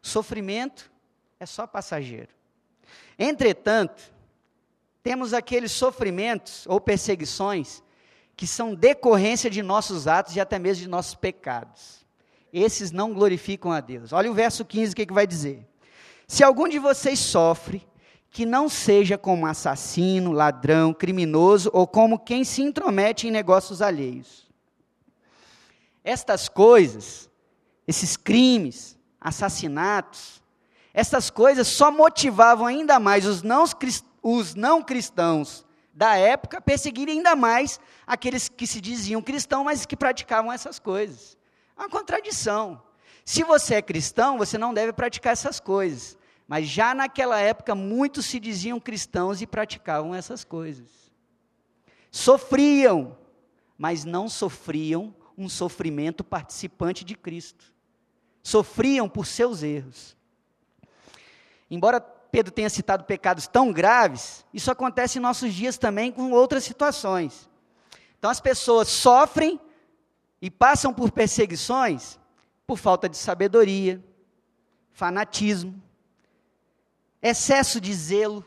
Sofrimento 0.00 0.90
é 1.38 1.46
só 1.46 1.66
passageiro. 1.66 2.30
Entretanto, 3.18 4.12
temos 5.02 5.32
aqueles 5.34 5.72
sofrimentos 5.72 6.66
ou 6.66 6.80
perseguições 6.80 7.82
que 8.36 8.46
são 8.46 8.74
decorrência 8.74 9.50
de 9.50 9.62
nossos 9.62 10.06
atos 10.06 10.36
e 10.36 10.40
até 10.40 10.58
mesmo 10.58 10.82
de 10.82 10.88
nossos 10.88 11.14
pecados. 11.14 12.06
Esses 12.52 12.90
não 12.92 13.12
glorificam 13.12 13.72
a 13.72 13.80
Deus. 13.80 14.12
Olha 14.12 14.30
o 14.30 14.34
verso 14.34 14.64
15, 14.64 14.92
o 14.92 14.96
que, 14.96 15.06
que 15.06 15.12
vai 15.12 15.26
dizer? 15.26 15.66
Se 16.26 16.44
algum 16.44 16.68
de 16.68 16.78
vocês 16.78 17.18
sofre, 17.18 17.86
que 18.30 18.46
não 18.46 18.68
seja 18.68 19.18
como 19.18 19.46
assassino, 19.46 20.32
ladrão, 20.32 20.92
criminoso 20.92 21.70
ou 21.72 21.86
como 21.86 22.18
quem 22.18 22.44
se 22.44 22.62
intromete 22.62 23.26
em 23.26 23.30
negócios 23.30 23.82
alheios. 23.82 24.47
Estas 26.08 26.48
coisas 26.48 27.28
esses 27.88 28.18
crimes, 28.18 28.98
assassinatos, 29.18 30.42
essas 30.92 31.30
coisas 31.30 31.66
só 31.66 31.90
motivavam 31.90 32.66
ainda 32.66 33.00
mais 33.00 33.24
os 33.24 33.42
não, 33.42 33.64
os 34.22 34.54
não 34.54 34.82
cristãos 34.82 35.66
da 35.94 36.14
época 36.16 36.58
a 36.58 36.60
perseguirem 36.60 37.16
ainda 37.16 37.34
mais 37.34 37.80
aqueles 38.06 38.46
que 38.46 38.66
se 38.66 38.78
diziam 38.78 39.22
cristãos, 39.22 39.64
mas 39.64 39.86
que 39.86 39.96
praticavam 39.96 40.52
essas 40.52 40.78
coisas. 40.78 41.36
É 41.74 41.80
uma 41.80 41.88
contradição. 41.88 42.82
Se 43.24 43.42
você 43.42 43.76
é 43.76 43.82
cristão, 43.82 44.36
você 44.36 44.58
não 44.58 44.74
deve 44.74 44.92
praticar 44.92 45.32
essas 45.32 45.58
coisas. 45.58 46.18
Mas 46.46 46.66
já 46.68 46.94
naquela 46.94 47.40
época, 47.40 47.74
muitos 47.74 48.26
se 48.26 48.38
diziam 48.38 48.78
cristãos 48.78 49.40
e 49.40 49.46
praticavam 49.46 50.14
essas 50.14 50.44
coisas. 50.44 50.88
Sofriam, 52.10 53.16
mas 53.78 54.04
não 54.04 54.28
sofriam 54.28 55.14
um 55.38 55.48
sofrimento 55.48 56.24
participante 56.24 57.04
de 57.04 57.14
Cristo. 57.14 57.72
Sofriam 58.42 59.08
por 59.08 59.24
seus 59.24 59.62
erros. 59.62 60.16
Embora 61.70 62.00
Pedro 62.00 62.52
tenha 62.52 62.68
citado 62.68 63.04
pecados 63.04 63.46
tão 63.46 63.72
graves, 63.72 64.44
isso 64.52 64.70
acontece 64.70 65.18
em 65.18 65.22
nossos 65.22 65.54
dias 65.54 65.78
também 65.78 66.10
com 66.10 66.32
outras 66.32 66.64
situações. 66.64 67.48
Então 68.18 68.30
as 68.30 68.40
pessoas 68.40 68.88
sofrem 68.88 69.60
e 70.42 70.50
passam 70.50 70.92
por 70.92 71.12
perseguições 71.12 72.18
por 72.66 72.76
falta 72.76 73.08
de 73.08 73.16
sabedoria, 73.16 74.04
fanatismo, 74.90 75.80
excesso 77.22 77.80
de 77.80 77.94
zelo, 77.94 78.44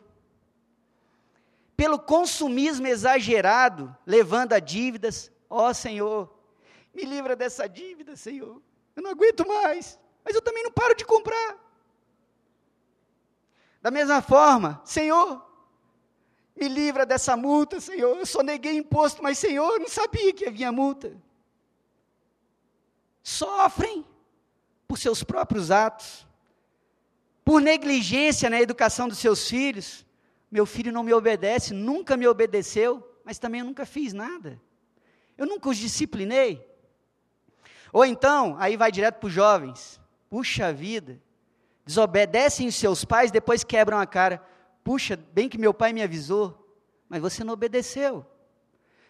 pelo 1.76 1.98
consumismo 1.98 2.86
exagerado, 2.86 3.96
levando 4.06 4.54
a 4.54 4.60
dívidas. 4.60 5.32
Ó 5.50 5.70
oh, 5.70 5.74
Senhor, 5.74 6.41
me 6.94 7.04
livra 7.04 7.36
dessa 7.36 7.68
dívida, 7.68 8.16
Senhor. 8.16 8.62
Eu 8.96 9.04
não 9.04 9.12
aguento 9.12 9.48
mais, 9.48 10.00
mas 10.24 10.36
eu 10.36 10.42
também 10.42 10.64
não 10.64 10.72
paro 10.72 10.96
de 10.96 11.06
comprar. 11.06 11.58
Da 13.82 13.90
mesma 13.90 14.22
forma, 14.22 14.82
Senhor, 14.86 15.44
me 16.56 16.68
livra 16.68 17.06
dessa 17.06 17.36
multa, 17.36 17.80
Senhor. 17.80 18.18
Eu 18.18 18.26
só 18.26 18.44
neguei 18.44 18.78
imposto, 18.78 19.24
mas 19.24 19.38
Senhor, 19.38 19.74
eu 19.74 19.80
não 19.80 19.88
sabia 19.88 20.34
que 20.34 20.46
havia 20.46 20.72
multa. 20.72 21.16
Sofrem 23.24 24.06
por 24.88 24.98
seus 24.98 25.24
próprios 25.24 25.72
atos, 25.72 26.28
por 27.44 27.62
negligência 27.62 28.50
na 28.50 28.62
educação 28.62 29.08
dos 29.08 29.18
seus 29.18 29.48
filhos. 29.48 30.06
Meu 30.52 30.66
filho 30.66 30.92
não 30.92 31.04
me 31.04 31.14
obedece, 31.14 31.74
nunca 31.74 32.18
me 32.18 32.28
obedeceu, 32.28 33.08
mas 33.24 33.40
também 33.40 33.62
eu 33.62 33.66
nunca 33.66 33.86
fiz 33.86 34.14
nada. 34.14 34.62
Eu 35.38 35.48
nunca 35.48 35.70
os 35.70 35.78
disciplinei. 35.78 36.71
Ou 37.92 38.06
então, 38.06 38.56
aí 38.60 38.78
vai 38.78 38.92
direto 38.92 39.20
para 39.20 39.28
os 39.28 39.34
jovens. 39.34 40.00
Puxa 40.30 40.72
vida, 40.72 41.22
desobedecem 41.86 42.68
os 42.68 42.76
seus 42.76 43.04
pais, 43.04 43.32
depois 43.32 43.64
quebram 43.64 44.00
a 44.00 44.06
cara. 44.06 44.42
Puxa, 44.84 45.20
bem 45.34 45.50
que 45.50 45.58
meu 45.58 45.74
pai 45.74 45.92
me 45.92 46.02
avisou, 46.02 46.76
mas 47.10 47.22
você 47.22 47.44
não 47.44 47.54
obedeceu. 47.54 48.26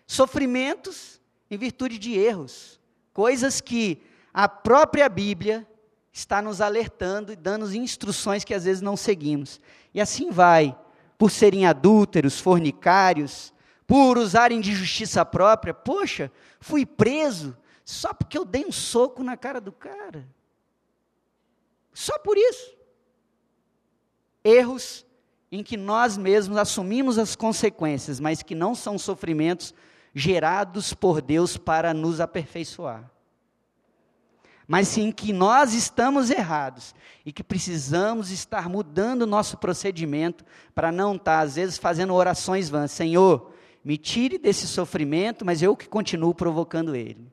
Sofrimentos 0.07 1.21
em 1.50 1.57
virtude 1.57 2.00
de 2.00 2.17
erros, 2.17 2.79
coisas 3.13 3.61
que 3.61 4.01
a 4.33 4.47
própria 4.47 5.07
Bíblia 5.09 5.67
está 6.11 6.41
nos 6.41 6.59
alertando 6.59 7.31
e 7.31 7.35
dando 7.35 7.73
instruções 7.75 8.43
que 8.43 8.53
às 8.53 8.65
vezes 8.65 8.81
não 8.81 8.97
seguimos. 8.97 9.61
E 9.93 10.01
assim 10.01 10.31
vai, 10.31 10.77
por 11.17 11.29
serem 11.29 11.65
adúlteros, 11.65 12.39
fornicários, 12.39 13.53
por 13.85 14.17
usarem 14.17 14.59
de 14.59 14.73
justiça 14.73 15.25
própria. 15.25 15.73
Poxa, 15.73 16.31
fui 16.59 16.85
preso 16.85 17.55
só 17.91 18.13
porque 18.13 18.38
eu 18.38 18.45
dei 18.45 18.65
um 18.65 18.71
soco 18.71 19.24
na 19.24 19.36
cara 19.38 19.60
do 19.60 19.71
cara. 19.71 20.27
Só 21.93 22.17
por 22.19 22.38
isso. 22.38 22.75
Erros 24.44 25.05
em 25.51 25.63
que 25.63 25.77
nós 25.77 26.18
mesmos 26.18 26.57
assumimos 26.57 27.18
as 27.18 27.35
consequências, 27.35 28.20
mas 28.20 28.42
que 28.42 28.55
não 28.55 28.74
são 28.74 28.98
sofrimentos 28.98 29.74
gerados 30.13 30.94
por 30.94 31.22
Deus 31.22 31.57
para 31.57 31.94
nos 31.94 32.20
aperfeiçoar 32.20 33.11
mas 34.72 34.87
sim 34.87 35.11
que 35.11 35.33
nós 35.33 35.74
estamos 35.74 36.29
errados 36.29 36.96
e 37.25 37.33
que 37.33 37.44
precisamos 37.44 38.31
estar 38.31 38.70
mudando 38.70 39.24
o 39.24 39.27
nosso 39.27 39.57
procedimento 39.57 40.46
para 40.74 40.94
não 40.94 41.16
estar, 41.16 41.42
às 41.42 41.55
vezes, 41.55 41.77
fazendo 41.77 42.13
orações 42.13 42.70
vãs. 42.70 42.89
Senhor, 42.89 43.51
me 43.83 43.98
tire 43.98 44.37
desse 44.37 44.66
sofrimento, 44.66 45.44
mas 45.44 45.61
eu 45.61 45.75
que 45.75 45.89
continuo 45.89 46.33
provocando 46.33 46.96
ele. 46.96 47.29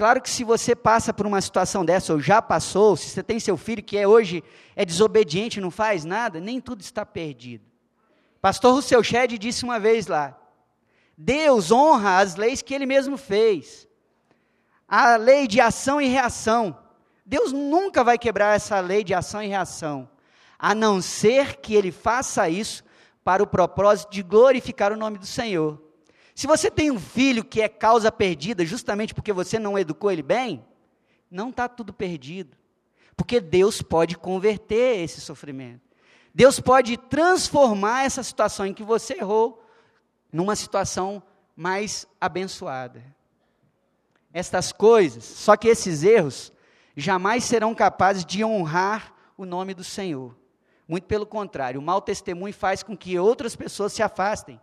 Claro 0.00 0.22
que 0.22 0.30
se 0.30 0.44
você 0.44 0.74
passa 0.74 1.12
por 1.12 1.26
uma 1.26 1.42
situação 1.42 1.84
dessa, 1.84 2.14
ou 2.14 2.20
já 2.20 2.40
passou, 2.40 2.96
se 2.96 3.10
você 3.10 3.22
tem 3.22 3.38
seu 3.38 3.54
filho 3.58 3.82
que 3.82 3.98
é 3.98 4.08
hoje 4.08 4.42
é 4.74 4.82
desobediente, 4.82 5.60
não 5.60 5.70
faz 5.70 6.06
nada, 6.06 6.40
nem 6.40 6.58
tudo 6.58 6.80
está 6.80 7.04
perdido. 7.04 7.66
Pastor 8.40 8.72
Rousseau 8.72 9.04
Shedd 9.04 9.36
disse 9.36 9.62
uma 9.62 9.78
vez 9.78 10.06
lá: 10.06 10.34
Deus 11.18 11.70
honra 11.70 12.16
as 12.16 12.34
leis 12.34 12.62
que 12.62 12.72
ele 12.72 12.86
mesmo 12.86 13.18
fez 13.18 13.86
a 14.88 15.16
lei 15.16 15.46
de 15.46 15.60
ação 15.60 16.00
e 16.00 16.06
reação. 16.06 16.78
Deus 17.26 17.52
nunca 17.52 18.02
vai 18.02 18.16
quebrar 18.16 18.56
essa 18.56 18.80
lei 18.80 19.04
de 19.04 19.12
ação 19.12 19.42
e 19.42 19.48
reação, 19.48 20.08
a 20.58 20.74
não 20.74 21.02
ser 21.02 21.56
que 21.56 21.74
ele 21.74 21.92
faça 21.92 22.48
isso 22.48 22.82
para 23.22 23.42
o 23.42 23.46
propósito 23.46 24.10
de 24.10 24.22
glorificar 24.22 24.94
o 24.94 24.96
nome 24.96 25.18
do 25.18 25.26
Senhor. 25.26 25.89
Se 26.34 26.46
você 26.46 26.70
tem 26.70 26.90
um 26.90 26.98
filho 26.98 27.44
que 27.44 27.60
é 27.60 27.68
causa 27.68 28.10
perdida, 28.10 28.64
justamente 28.64 29.14
porque 29.14 29.32
você 29.32 29.58
não 29.58 29.78
educou 29.78 30.10
ele 30.10 30.22
bem, 30.22 30.64
não 31.30 31.50
está 31.50 31.68
tudo 31.68 31.92
perdido. 31.92 32.56
Porque 33.16 33.40
Deus 33.40 33.82
pode 33.82 34.16
converter 34.16 35.00
esse 35.00 35.20
sofrimento. 35.20 35.82
Deus 36.34 36.60
pode 36.60 36.96
transformar 36.96 38.04
essa 38.04 38.22
situação 38.22 38.64
em 38.64 38.72
que 38.72 38.82
você 38.82 39.14
errou 39.14 39.62
numa 40.32 40.56
situação 40.56 41.22
mais 41.56 42.06
abençoada 42.20 43.02
estas 44.32 44.72
coisas, 44.72 45.24
só 45.24 45.56
que 45.56 45.68
esses 45.68 46.02
erros 46.02 46.52
jamais 46.96 47.44
serão 47.44 47.74
capazes 47.74 48.24
de 48.24 48.44
honrar 48.44 49.14
o 49.36 49.44
nome 49.44 49.74
do 49.74 49.84
Senhor. 49.84 50.36
Muito 50.86 51.06
pelo 51.06 51.26
contrário, 51.26 51.80
o 51.80 51.82
mau 51.82 52.00
testemunho 52.00 52.54
faz 52.54 52.82
com 52.82 52.96
que 52.96 53.18
outras 53.18 53.54
pessoas 53.56 53.92
se 53.92 54.02
afastem. 54.02 54.60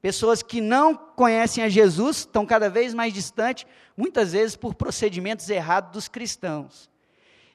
Pessoas 0.00 0.42
que 0.42 0.60
não 0.60 0.94
conhecem 0.94 1.64
a 1.64 1.68
Jesus 1.68 2.18
estão 2.18 2.46
cada 2.46 2.68
vez 2.68 2.94
mais 2.94 3.12
distantes, 3.12 3.66
muitas 3.96 4.32
vezes 4.32 4.54
por 4.54 4.74
procedimentos 4.74 5.48
errados 5.48 5.92
dos 5.92 6.08
cristãos. 6.08 6.90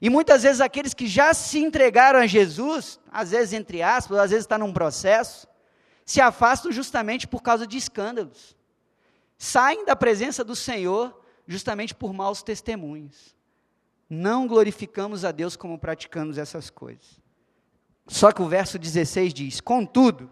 E 0.00 0.10
muitas 0.10 0.42
vezes 0.42 0.60
aqueles 0.60 0.92
que 0.92 1.06
já 1.06 1.32
se 1.32 1.60
entregaram 1.60 2.18
a 2.18 2.26
Jesus, 2.26 2.98
às 3.10 3.30
vezes 3.30 3.52
entre 3.52 3.82
aspas, 3.82 4.18
às 4.18 4.30
vezes 4.30 4.44
está 4.44 4.58
num 4.58 4.72
processo, 4.72 5.46
se 6.04 6.20
afastam 6.20 6.72
justamente 6.72 7.28
por 7.28 7.42
causa 7.42 7.66
de 7.66 7.78
escândalos. 7.78 8.56
Saem 9.38 9.84
da 9.84 9.94
presença 9.94 10.44
do 10.44 10.56
Senhor 10.56 11.16
justamente 11.46 11.94
por 11.94 12.12
maus 12.12 12.42
testemunhos. 12.42 13.36
Não 14.10 14.46
glorificamos 14.46 15.24
a 15.24 15.30
Deus 15.30 15.56
como 15.56 15.78
praticamos 15.78 16.36
essas 16.36 16.68
coisas. 16.68 17.20
Só 18.06 18.32
que 18.32 18.42
o 18.42 18.48
verso 18.48 18.78
16 18.78 19.32
diz: 19.32 19.60
Contudo, 19.60 20.30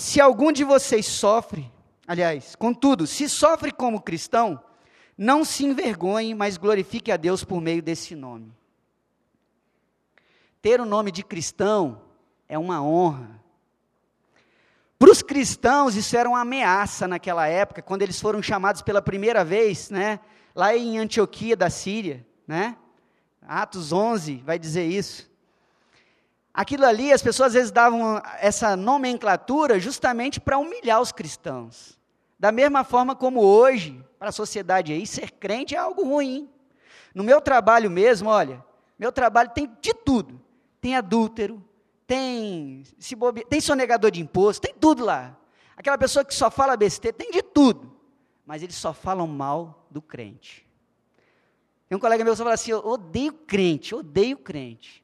se 0.00 0.20
algum 0.20 0.50
de 0.52 0.64
vocês 0.64 1.06
sofre, 1.06 1.70
aliás, 2.06 2.56
contudo, 2.56 3.06
se 3.06 3.28
sofre 3.28 3.70
como 3.70 4.00
cristão, 4.00 4.62
não 5.16 5.44
se 5.44 5.64
envergonhe, 5.64 6.34
mas 6.34 6.56
glorifique 6.56 7.12
a 7.12 7.16
Deus 7.16 7.44
por 7.44 7.60
meio 7.60 7.82
desse 7.82 8.14
nome. 8.14 8.52
Ter 10.62 10.80
o 10.80 10.84
nome 10.84 11.10
de 11.10 11.22
cristão 11.22 12.02
é 12.48 12.58
uma 12.58 12.82
honra, 12.82 13.40
para 15.00 15.10
os 15.10 15.22
cristãos, 15.22 15.96
isso 15.96 16.14
era 16.14 16.28
uma 16.28 16.42
ameaça 16.42 17.08
naquela 17.08 17.46
época, 17.46 17.80
quando 17.80 18.02
eles 18.02 18.20
foram 18.20 18.42
chamados 18.42 18.82
pela 18.82 19.00
primeira 19.00 19.42
vez, 19.42 19.88
né, 19.88 20.20
lá 20.54 20.76
em 20.76 20.98
Antioquia 20.98 21.56
da 21.56 21.70
Síria, 21.70 22.26
né? 22.46 22.76
Atos 23.40 23.92
11 23.92 24.42
vai 24.44 24.58
dizer 24.58 24.84
isso. 24.84 25.29
Aquilo 26.60 26.84
ali, 26.84 27.10
as 27.10 27.22
pessoas 27.22 27.46
às 27.46 27.54
vezes 27.54 27.70
davam 27.70 28.20
essa 28.38 28.76
nomenclatura 28.76 29.80
justamente 29.80 30.38
para 30.38 30.58
humilhar 30.58 31.00
os 31.00 31.10
cristãos. 31.10 31.98
Da 32.38 32.52
mesma 32.52 32.84
forma 32.84 33.16
como 33.16 33.40
hoje, 33.40 34.04
para 34.18 34.28
a 34.28 34.32
sociedade 34.32 34.92
aí, 34.92 35.06
ser 35.06 35.30
crente 35.30 35.74
é 35.74 35.78
algo 35.78 36.04
ruim. 36.04 36.50
No 37.14 37.24
meu 37.24 37.40
trabalho 37.40 37.90
mesmo, 37.90 38.28
olha, 38.28 38.62
meu 38.98 39.10
trabalho 39.10 39.48
tem 39.54 39.74
de 39.80 39.94
tudo. 39.94 40.38
Tem 40.82 40.94
adúltero, 40.94 41.64
tem, 42.06 42.82
se 42.98 43.16
bobe... 43.16 43.42
tem 43.46 43.62
sonegador 43.62 44.10
de 44.10 44.20
imposto, 44.20 44.60
tem 44.60 44.74
tudo 44.74 45.02
lá. 45.02 45.34
Aquela 45.74 45.96
pessoa 45.96 46.26
que 46.26 46.34
só 46.34 46.50
fala 46.50 46.76
besteira, 46.76 47.16
tem 47.16 47.30
de 47.30 47.42
tudo. 47.42 47.90
Mas 48.44 48.62
eles 48.62 48.76
só 48.76 48.92
falam 48.92 49.26
mal 49.26 49.86
do 49.90 50.02
crente. 50.02 50.68
Tem 51.88 51.96
um 51.96 52.00
colega 52.00 52.22
meu 52.22 52.34
que 52.34 52.38
fala 52.38 52.52
assim: 52.52 52.72
eu 52.72 52.86
odeio 52.86 53.32
crente, 53.32 53.94
odeio 53.94 54.36
crente. 54.36 55.02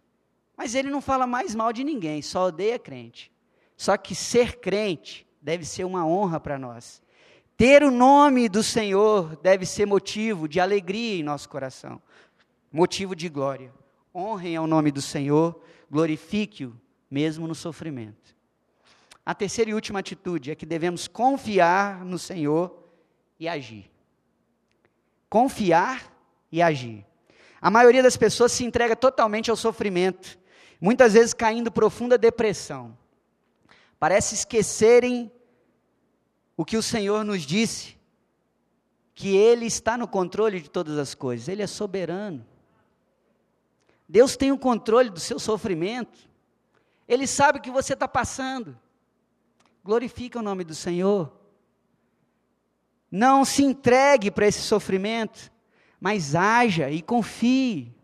Mas 0.57 0.75
ele 0.75 0.89
não 0.89 1.01
fala 1.01 1.27
mais 1.27 1.55
mal 1.55 1.73
de 1.73 1.85
ninguém, 1.85 2.23
só 2.23 2.47
odeia 2.47 2.79
crente. 2.79 3.31
Só 3.77 3.97
que 3.97 4.15
ser 4.15 4.59
crente 4.59 5.27
deve 5.41 5.65
ser 5.65 5.85
uma 5.85 6.07
honra 6.07 6.41
para 6.41 6.59
nós. 6.59 7.03
Ter 7.57 7.83
o 7.83 7.91
nome 7.91 8.49
do 8.49 8.63
Senhor 8.63 9.37
deve 9.37 9.67
ser 9.67 9.87
motivo 9.87 10.49
de 10.49 10.61
alegria 10.61 11.21
em 11.21 11.23
nosso 11.23 11.49
coração, 11.49 12.01
motivo 12.73 13.15
de 13.15 13.29
glória. 13.29 13.73
Honrem 14.15 14.57
ao 14.57 14.67
nome 14.67 14.91
do 14.91 15.03
Senhor, 15.03 15.61
glorifique-o, 15.91 16.75
mesmo 17.11 17.47
no 17.47 17.55
sofrimento. 17.55 18.35
A 19.25 19.35
terceira 19.35 19.71
e 19.71 19.75
última 19.75 19.99
atitude 19.99 20.51
é 20.51 20.55
que 20.55 20.65
devemos 20.65 21.09
confiar 21.09 22.05
no 22.05 22.19
Senhor 22.19 22.85
e 23.41 23.49
agir. 23.49 23.91
Confiar 25.29 26.13
e 26.51 26.63
agir. 26.63 27.05
A 27.61 27.71
maioria 27.71 28.03
das 28.03 28.17
pessoas 28.17 28.53
se 28.53 28.65
entrega 28.65 28.95
totalmente 28.95 29.51
ao 29.51 29.57
sofrimento, 29.57 30.39
muitas 30.81 31.15
vezes 31.15 31.33
caindo 31.35 31.71
profunda 31.71 32.19
depressão. 32.19 32.97
Parece 33.99 34.35
esquecerem 34.35 35.33
o 36.57 36.65
que 36.65 36.77
o 36.77 36.83
Senhor 36.83 37.25
nos 37.25 37.43
disse, 37.43 37.97
que 39.15 39.37
Ele 39.37 39.67
está 39.67 39.97
no 39.97 40.07
controle 40.07 40.61
de 40.61 40.71
todas 40.71 40.99
as 40.99 41.15
coisas, 41.15 41.49
Ele 41.49 41.63
é 41.63 41.67
soberano. 41.67 42.47
Deus 44.09 44.37
tem 44.37 44.53
o 44.53 44.59
controle 44.59 45.11
do 45.11 45.21
seu 45.21 45.39
sofrimento, 45.39 46.29
Ele 47.09 47.27
sabe 47.27 47.59
o 47.59 47.63
que 47.63 47.71
você 47.71 47.95
está 47.95 48.07
passando. 48.07 48.79
Glorifica 49.83 50.39
o 50.39 50.43
nome 50.43 50.65
do 50.65 50.75
Senhor. 50.75 51.33
Não 53.11 53.45
se 53.45 53.63
entregue 53.63 54.31
para 54.31 54.47
esse 54.47 54.61
sofrimento, 54.61 55.51
mas 56.01 56.35
haja 56.35 56.91
e 56.91 57.01
confie. 57.01 57.96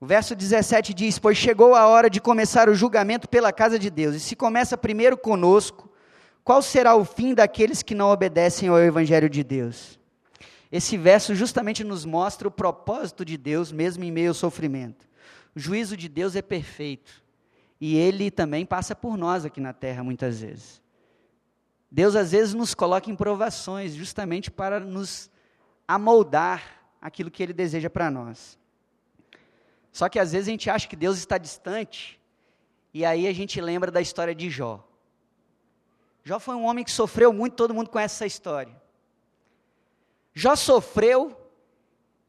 O 0.00 0.06
verso 0.06 0.34
17 0.34 0.94
diz: 0.94 1.18
Pois 1.18 1.36
chegou 1.36 1.74
a 1.74 1.86
hora 1.86 2.08
de 2.08 2.22
começar 2.22 2.70
o 2.70 2.74
julgamento 2.74 3.28
pela 3.28 3.52
casa 3.52 3.78
de 3.78 3.90
Deus, 3.90 4.14
e 4.14 4.20
se 4.20 4.34
começa 4.34 4.78
primeiro 4.78 5.16
conosco, 5.16 5.90
qual 6.42 6.62
será 6.62 6.96
o 6.96 7.04
fim 7.04 7.34
daqueles 7.34 7.82
que 7.82 7.94
não 7.94 8.10
obedecem 8.10 8.70
ao 8.70 8.78
Evangelho 8.78 9.28
de 9.28 9.44
Deus? 9.44 10.00
Esse 10.72 10.96
verso 10.96 11.34
justamente 11.34 11.84
nos 11.84 12.06
mostra 12.06 12.48
o 12.48 12.50
propósito 12.50 13.24
de 13.24 13.36
Deus, 13.36 13.70
mesmo 13.70 14.02
em 14.02 14.10
meio 14.10 14.30
ao 14.30 14.34
sofrimento. 14.34 15.06
O 15.54 15.60
juízo 15.60 15.96
de 15.96 16.08
Deus 16.08 16.34
é 16.34 16.40
perfeito. 16.40 17.22
E 17.80 17.96
ele 17.96 18.30
também 18.30 18.64
passa 18.64 18.94
por 18.94 19.16
nós 19.16 19.44
aqui 19.44 19.60
na 19.60 19.72
terra 19.72 20.04
muitas 20.04 20.40
vezes. 20.40 20.80
Deus 21.90 22.14
às 22.14 22.30
vezes 22.30 22.54
nos 22.54 22.72
coloca 22.74 23.10
em 23.10 23.16
provações, 23.16 23.94
justamente 23.94 24.50
para 24.50 24.78
nos 24.78 25.28
amoldar 25.88 26.62
aquilo 27.02 27.30
que 27.30 27.42
ele 27.42 27.52
deseja 27.52 27.90
para 27.90 28.10
nós. 28.10 28.59
Só 29.92 30.08
que 30.08 30.18
às 30.18 30.32
vezes 30.32 30.48
a 30.48 30.50
gente 30.50 30.70
acha 30.70 30.88
que 30.88 30.96
Deus 30.96 31.18
está 31.18 31.38
distante, 31.38 32.20
e 32.92 33.04
aí 33.04 33.26
a 33.26 33.32
gente 33.32 33.60
lembra 33.60 33.90
da 33.90 34.00
história 34.00 34.34
de 34.34 34.50
Jó. 34.50 34.84
Jó 36.24 36.38
foi 36.38 36.54
um 36.54 36.64
homem 36.64 36.84
que 36.84 36.90
sofreu 36.90 37.32
muito, 37.32 37.54
todo 37.54 37.74
mundo 37.74 37.90
conhece 37.90 38.16
essa 38.16 38.26
história. 38.26 38.80
Jó 40.34 40.54
sofreu, 40.54 41.36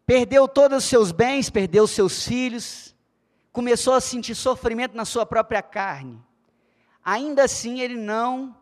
perdeu 0.05 0.47
todos 0.47 0.83
os 0.83 0.89
seus 0.89 1.11
bens, 1.11 1.49
perdeu 1.49 1.83
os 1.83 1.91
seus 1.91 2.25
filhos, 2.25 2.95
começou 3.51 3.93
a 3.93 4.01
sentir 4.01 4.35
sofrimento 4.35 4.95
na 4.95 5.05
sua 5.05 5.25
própria 5.25 5.61
carne. 5.61 6.21
Ainda 7.03 7.43
assim, 7.43 7.81
ele 7.81 7.95
não 7.95 8.55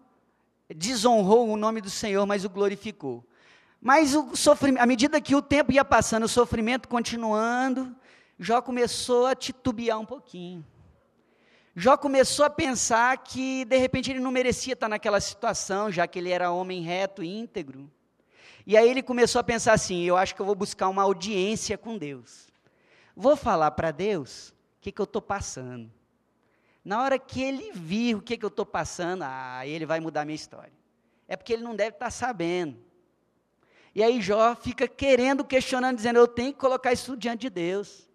desonrou 0.75 1.49
o 1.49 1.57
nome 1.57 1.81
do 1.81 1.89
Senhor, 1.89 2.25
mas 2.25 2.45
o 2.45 2.49
glorificou. 2.49 3.23
Mas 3.81 4.13
o 4.13 4.35
sofrimento, 4.35 4.81
à 4.81 4.85
medida 4.85 5.21
que 5.21 5.35
o 5.35 5.41
tempo 5.41 5.71
ia 5.71 5.85
passando, 5.85 6.23
o 6.23 6.29
sofrimento 6.29 6.87
continuando, 6.87 7.95
Jó 8.39 8.61
começou 8.61 9.25
a 9.25 9.35
titubear 9.35 9.99
um 9.99 10.05
pouquinho. 10.05 10.65
Jó 11.75 11.97
começou 11.97 12.45
a 12.45 12.49
pensar 12.49 13.17
que 13.17 13.65
de 13.65 13.77
repente 13.77 14.09
ele 14.09 14.21
não 14.21 14.31
merecia 14.31 14.73
estar 14.73 14.87
naquela 14.87 15.19
situação, 15.19 15.91
já 15.91 16.07
que 16.07 16.19
ele 16.19 16.29
era 16.29 16.49
homem 16.49 16.81
reto 16.81 17.21
e 17.21 17.27
íntegro. 17.27 17.91
E 18.65 18.77
aí 18.77 18.89
ele 18.89 19.03
começou 19.03 19.39
a 19.39 19.43
pensar 19.43 19.73
assim: 19.73 20.03
eu 20.03 20.15
acho 20.15 20.33
que 20.33 20.41
eu 20.41 20.45
vou 20.45 20.55
buscar 20.55 20.87
uma 20.87 21.03
audiência 21.03 21.77
com 21.77 21.97
Deus. 21.97 22.47
Vou 23.13 23.35
falar 23.35 23.71
para 23.71 23.91
Deus 23.91 24.49
o 24.49 24.81
que, 24.81 24.91
que 24.91 25.01
eu 25.01 25.05
estou 25.05 25.21
passando. 25.21 25.91
Na 26.83 27.03
hora 27.03 27.19
que 27.19 27.41
ele 27.41 27.71
vir 27.73 28.15
o 28.15 28.21
que, 28.21 28.37
que 28.37 28.45
eu 28.45 28.49
estou 28.49 28.65
passando, 28.65 29.23
ah, 29.23 29.67
ele 29.67 29.85
vai 29.85 29.99
mudar 29.99 30.21
a 30.21 30.25
minha 30.25 30.35
história. 30.35 30.71
É 31.27 31.35
porque 31.35 31.51
ele 31.51 31.63
não 31.63 31.75
deve 31.75 31.97
estar 31.97 32.09
sabendo. 32.09 32.77
E 33.93 34.01
aí 34.01 34.21
Jó 34.21 34.55
fica 34.55 34.87
querendo, 34.87 35.43
questionando, 35.43 35.97
dizendo: 35.97 36.19
eu 36.19 36.27
tenho 36.27 36.53
que 36.53 36.59
colocar 36.59 36.93
isso 36.93 37.17
diante 37.17 37.41
de 37.41 37.49
Deus. 37.49 38.08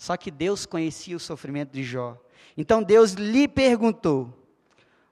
Só 0.00 0.16
que 0.16 0.30
Deus 0.30 0.64
conhecia 0.64 1.14
o 1.14 1.20
sofrimento 1.20 1.72
de 1.72 1.84
Jó. 1.84 2.16
Então 2.56 2.82
Deus 2.82 3.12
lhe 3.12 3.46
perguntou: 3.46 4.32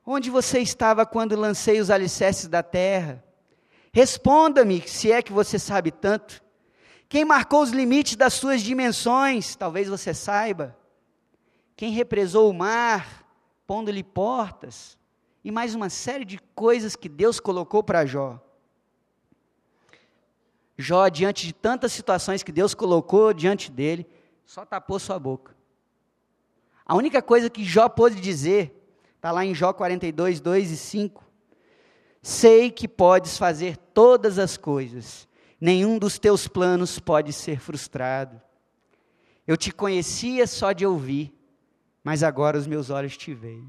Onde 0.05 0.31
você 0.31 0.61
estava 0.61 1.05
quando 1.05 1.37
lancei 1.37 1.79
os 1.79 1.91
alicerces 1.91 2.49
da 2.49 2.63
terra? 2.63 3.23
Responda-me, 3.93 4.81
se 4.89 5.13
é 5.13 5.21
que 5.21 5.31
você 5.31 5.59
sabe 5.59 5.91
tanto. 5.91 6.43
Quem 7.07 7.23
marcou 7.23 7.63
os 7.63 7.69
limites 7.69 8.17
das 8.17 8.33
suas 8.33 8.63
dimensões? 8.63 9.55
Talvez 9.55 9.91
você 9.91 10.15
saiba. 10.15 10.75
Quem 11.77 11.93
represou 11.93 12.49
o 12.49 12.55
mar, 12.55 13.27
pondo-lhe 13.67 14.03
portas? 14.03 14.97
E 15.45 15.51
mais 15.51 15.75
uma 15.75 15.91
série 15.91 16.25
de 16.25 16.39
coisas 16.55 16.97
que 16.97 17.11
Deus 17.11 17.39
colocou 17.39 17.83
para 17.83 18.07
Jó. 18.07 18.41
Jó, 20.79 21.09
diante 21.09 21.47
de 21.47 21.53
tantas 21.53 21.93
situações 21.93 22.43
que 22.43 22.53
Deus 22.53 22.73
colocou 22.73 23.35
diante 23.35 23.71
dele, 23.71 24.07
só 24.49 24.65
tapou 24.65 24.99
sua 24.99 25.19
boca. 25.19 25.55
A 26.87 26.97
única 26.97 27.21
coisa 27.21 27.51
que 27.51 27.63
Jó 27.63 27.87
pôde 27.87 28.19
dizer, 28.19 28.75
está 29.15 29.31
lá 29.31 29.45
em 29.45 29.55
Jó 29.55 29.75
42, 29.75 30.41
2 30.41 30.71
e 30.71 30.77
5. 30.79 31.23
Sei 32.23 32.71
que 32.71 32.89
podes 32.89 33.37
fazer 33.37 33.77
todas 33.77 34.39
as 34.39 34.57
coisas, 34.57 35.29
nenhum 35.61 35.99
dos 35.99 36.19
teus 36.19 36.49
planos 36.49 36.99
pode 36.99 37.31
ser 37.31 37.61
frustrado. 37.61 38.41
Eu 39.47 39.55
te 39.55 39.71
conhecia 39.71 40.47
só 40.47 40.73
de 40.73 40.87
ouvir, 40.87 41.31
mas 42.03 42.23
agora 42.23 42.57
os 42.57 42.67
meus 42.67 42.89
olhos 42.89 43.19
te 43.19 43.35
veem. 43.35 43.69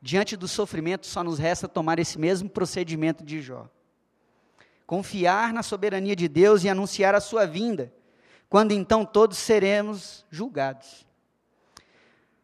Diante 0.00 0.36
do 0.36 0.46
sofrimento, 0.46 1.08
só 1.08 1.24
nos 1.24 1.40
resta 1.40 1.66
tomar 1.66 1.98
esse 1.98 2.20
mesmo 2.20 2.48
procedimento 2.48 3.24
de 3.24 3.42
Jó. 3.42 3.68
Confiar 4.88 5.52
na 5.52 5.62
soberania 5.62 6.16
de 6.16 6.26
Deus 6.26 6.64
e 6.64 6.68
anunciar 6.70 7.14
a 7.14 7.20
sua 7.20 7.46
vinda 7.46 7.92
quando 8.48 8.72
então 8.72 9.04
todos 9.04 9.36
seremos 9.36 10.24
julgados. 10.30 11.06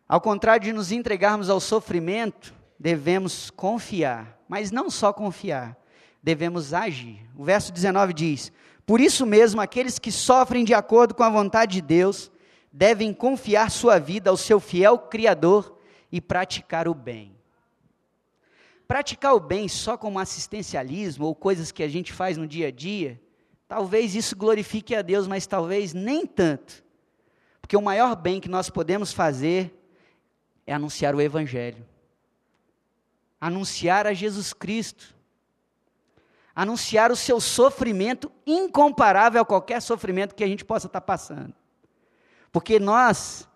Ao 0.06 0.20
contrário 0.20 0.62
de 0.62 0.70
nos 0.70 0.92
entregarmos 0.92 1.48
ao 1.48 1.58
sofrimento, 1.58 2.52
devemos 2.78 3.48
confiar, 3.48 4.38
mas 4.46 4.70
não 4.70 4.90
só 4.90 5.10
confiar, 5.10 5.74
devemos 6.22 6.74
agir. 6.74 7.26
O 7.34 7.44
verso 7.44 7.72
19 7.72 8.12
diz: 8.12 8.52
Por 8.84 9.00
isso 9.00 9.24
mesmo, 9.24 9.62
aqueles 9.62 9.98
que 9.98 10.12
sofrem 10.12 10.66
de 10.66 10.74
acordo 10.74 11.14
com 11.14 11.22
a 11.22 11.30
vontade 11.30 11.72
de 11.72 11.80
Deus 11.80 12.30
devem 12.70 13.14
confiar 13.14 13.70
sua 13.70 13.98
vida 13.98 14.28
ao 14.28 14.36
seu 14.36 14.60
fiel 14.60 14.98
Criador 14.98 15.78
e 16.12 16.20
praticar 16.20 16.86
o 16.88 16.94
bem. 16.94 17.33
Praticar 18.86 19.34
o 19.34 19.40
bem 19.40 19.68
só 19.68 19.96
como 19.96 20.18
assistencialismo 20.18 21.26
ou 21.26 21.34
coisas 21.34 21.72
que 21.72 21.82
a 21.82 21.88
gente 21.88 22.12
faz 22.12 22.36
no 22.36 22.46
dia 22.46 22.68
a 22.68 22.70
dia 22.70 23.20
Talvez 23.66 24.14
isso 24.14 24.36
glorifique 24.36 24.94
a 24.94 25.02
Deus, 25.02 25.26
mas 25.26 25.46
talvez 25.46 25.92
nem 25.92 26.26
tanto. 26.26 26.84
Porque 27.60 27.76
o 27.76 27.82
maior 27.82 28.14
bem 28.14 28.40
que 28.40 28.48
nós 28.48 28.68
podemos 28.68 29.12
fazer 29.12 29.74
é 30.66 30.72
anunciar 30.72 31.14
o 31.14 31.20
Evangelho, 31.20 31.84
anunciar 33.40 34.06
a 34.06 34.12
Jesus 34.12 34.52
Cristo, 34.52 35.14
anunciar 36.54 37.10
o 37.10 37.16
seu 37.16 37.40
sofrimento 37.40 38.30
incomparável 38.46 39.42
a 39.42 39.46
qualquer 39.46 39.80
sofrimento 39.80 40.34
que 40.34 40.44
a 40.44 40.46
gente 40.46 40.64
possa 40.64 40.86
estar 40.86 41.00
passando. 41.00 41.54
Porque 42.52 42.78
nós 42.78 43.48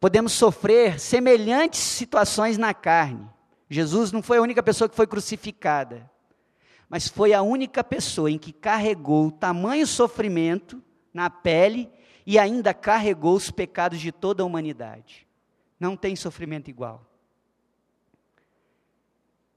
podemos 0.00 0.32
sofrer 0.32 0.98
semelhantes 0.98 1.80
situações 1.80 2.56
na 2.56 2.72
carne. 2.72 3.28
Jesus 3.70 4.12
não 4.12 4.20
foi 4.20 4.36
a 4.36 4.42
única 4.42 4.62
pessoa 4.62 4.88
que 4.88 4.96
foi 4.96 5.06
crucificada 5.06 6.10
mas 6.90 7.06
foi 7.06 7.32
a 7.32 7.40
única 7.40 7.84
pessoa 7.84 8.28
em 8.28 8.36
que 8.36 8.52
carregou 8.52 9.30
tamanho 9.30 9.86
sofrimento 9.86 10.82
na 11.14 11.30
pele 11.30 11.88
e 12.26 12.36
ainda 12.36 12.74
carregou 12.74 13.36
os 13.36 13.48
pecados 13.48 14.00
de 14.00 14.10
toda 14.10 14.42
a 14.42 14.46
humanidade. 14.46 15.24
Não 15.78 15.96
tem 15.96 16.16
sofrimento 16.16 16.68
igual. 16.68 17.06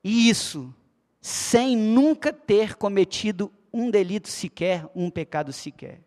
E 0.03 0.29
isso 0.29 0.73
sem 1.19 1.75
nunca 1.75 2.31
ter 2.31 2.75
cometido 2.75 3.51
um 3.73 3.89
delito 3.89 4.27
sequer, 4.29 4.87
um 4.93 5.09
pecado 5.09 5.51
sequer. 5.51 6.01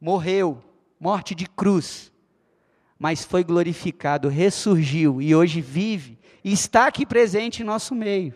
Morreu, 0.00 0.64
morte 0.98 1.34
de 1.34 1.46
cruz, 1.46 2.10
mas 2.98 3.24
foi 3.24 3.44
glorificado, 3.44 4.28
ressurgiu 4.28 5.22
e 5.22 5.34
hoje 5.34 5.60
vive 5.60 6.18
e 6.42 6.52
está 6.52 6.86
aqui 6.86 7.06
presente 7.06 7.62
em 7.62 7.64
nosso 7.64 7.94
meio. 7.94 8.34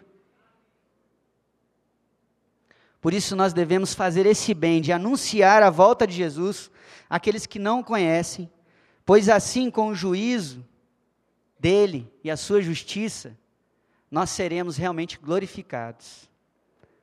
Por 3.01 3.13
isso 3.13 3.35
nós 3.35 3.53
devemos 3.53 3.95
fazer 3.95 4.27
esse 4.27 4.55
bem 4.55 4.81
de 4.81 4.93
anunciar 4.93 5.63
a 5.63 5.71
volta 5.71 6.07
de 6.07 6.15
Jesus 6.15 6.71
àqueles 7.11 7.47
que 7.47 7.59
não 7.59 7.83
conhecem, 7.83 8.49
pois 9.05 9.29
assim 9.29 9.71
com 9.71 9.89
o 9.89 9.95
juízo 9.95 10.65
dele 11.59 12.13
e 12.23 12.31
a 12.31 12.37
sua 12.37 12.63
justiça, 12.63 13.37
nós 14.09 14.31
seremos 14.31 14.77
realmente 14.77 15.19
glorificados. 15.19 16.31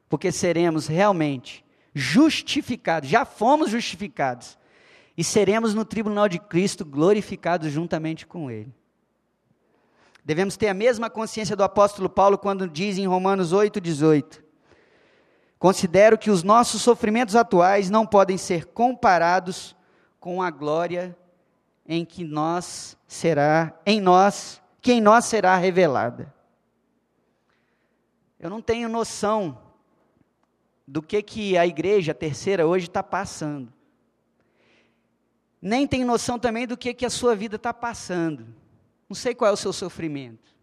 Porque 0.08 0.32
seremos 0.32 0.88
realmente 0.88 1.66
justificados, 1.94 3.10
já 3.10 3.26
fomos 3.26 3.70
justificados, 3.70 4.58
e 5.20 5.24
seremos 5.26 5.74
no 5.74 5.84
tribunal 5.84 6.30
de 6.30 6.40
Cristo 6.40 6.86
glorificados 6.86 7.74
juntamente 7.74 8.26
com 8.26 8.50
Ele. 8.50 8.74
Devemos 10.24 10.56
ter 10.56 10.70
a 10.70 10.74
mesma 10.74 11.10
consciência 11.10 11.58
do 11.58 11.64
apóstolo 11.66 12.10
Paulo 12.10 12.38
quando 12.38 12.70
diz 12.70 12.98
em 12.98 13.06
Romanos 13.06 13.52
8,18: 13.52 14.42
Considero 15.58 16.18
que 16.18 16.32
os 16.32 16.42
nossos 16.42 16.82
sofrimentos 16.82 17.36
atuais 17.36 17.90
não 17.90 18.06
podem 18.06 18.38
ser 18.38 18.68
comparados 18.68 19.76
com 20.22 20.42
a 20.42 20.50
glória 20.50 21.18
em 21.86 22.06
que 22.06 22.24
nós 22.24 22.98
será, 23.06 23.78
em 23.86 24.00
nós, 24.00 24.62
que 24.82 24.94
em 24.94 25.02
nós 25.02 25.26
será 25.26 25.58
revelada. 25.58 26.34
Eu 28.40 28.50
não 28.50 28.62
tenho 28.62 28.88
noção 28.88 29.60
do 30.88 31.02
que, 31.02 31.22
que 31.22 31.58
a 31.58 31.68
igreja 31.68 32.14
terceira 32.14 32.66
hoje 32.66 32.88
está 32.88 33.04
passando. 33.04 33.79
Nem 35.62 35.86
tenho 35.86 36.08
noção 36.08 36.40
também 36.40 36.66
do 36.66 36.78
que, 36.78 36.94
que 36.94 37.06
a 37.06 37.10
sua 37.10 37.36
vida 37.36 37.58
está 37.58 37.74
passando. 37.74 38.48
Não 39.10 39.16
sei 39.16 39.36
qual 39.36 39.50
é 39.50 39.54
o 39.54 39.58
seu 39.58 39.74
sofrimento. 39.74 40.56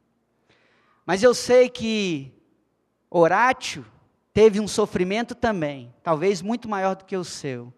Mas 1.04 1.22
eu 1.22 1.34
sei 1.34 1.68
que 1.68 2.32
Horácio 3.10 3.84
teve 4.32 4.60
um 4.60 4.68
sofrimento 4.68 5.34
também, 5.34 5.94
talvez 6.02 6.42
muito 6.42 6.68
maior 6.68 6.94
do 6.94 7.04
que 7.04 7.16
o 7.16 7.24
seu. 7.24 7.72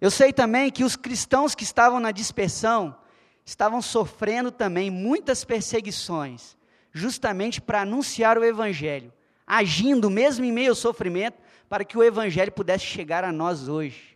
Eu 0.00 0.10
sei 0.10 0.32
também 0.32 0.70
que 0.70 0.84
os 0.84 0.96
cristãos 0.96 1.54
que 1.54 1.64
estavam 1.64 1.98
na 1.98 2.10
dispersão 2.10 2.96
estavam 3.44 3.80
sofrendo 3.80 4.50
também 4.50 4.90
muitas 4.90 5.44
perseguições, 5.44 6.56
justamente 6.92 7.60
para 7.60 7.82
anunciar 7.82 8.36
o 8.36 8.44
Evangelho, 8.44 9.12
agindo 9.46 10.10
mesmo 10.10 10.44
em 10.44 10.52
meio 10.52 10.70
ao 10.70 10.76
sofrimento, 10.76 11.38
para 11.68 11.84
que 11.84 11.96
o 11.96 12.02
Evangelho 12.02 12.52
pudesse 12.52 12.84
chegar 12.84 13.24
a 13.24 13.32
nós 13.32 13.68
hoje. 13.68 14.15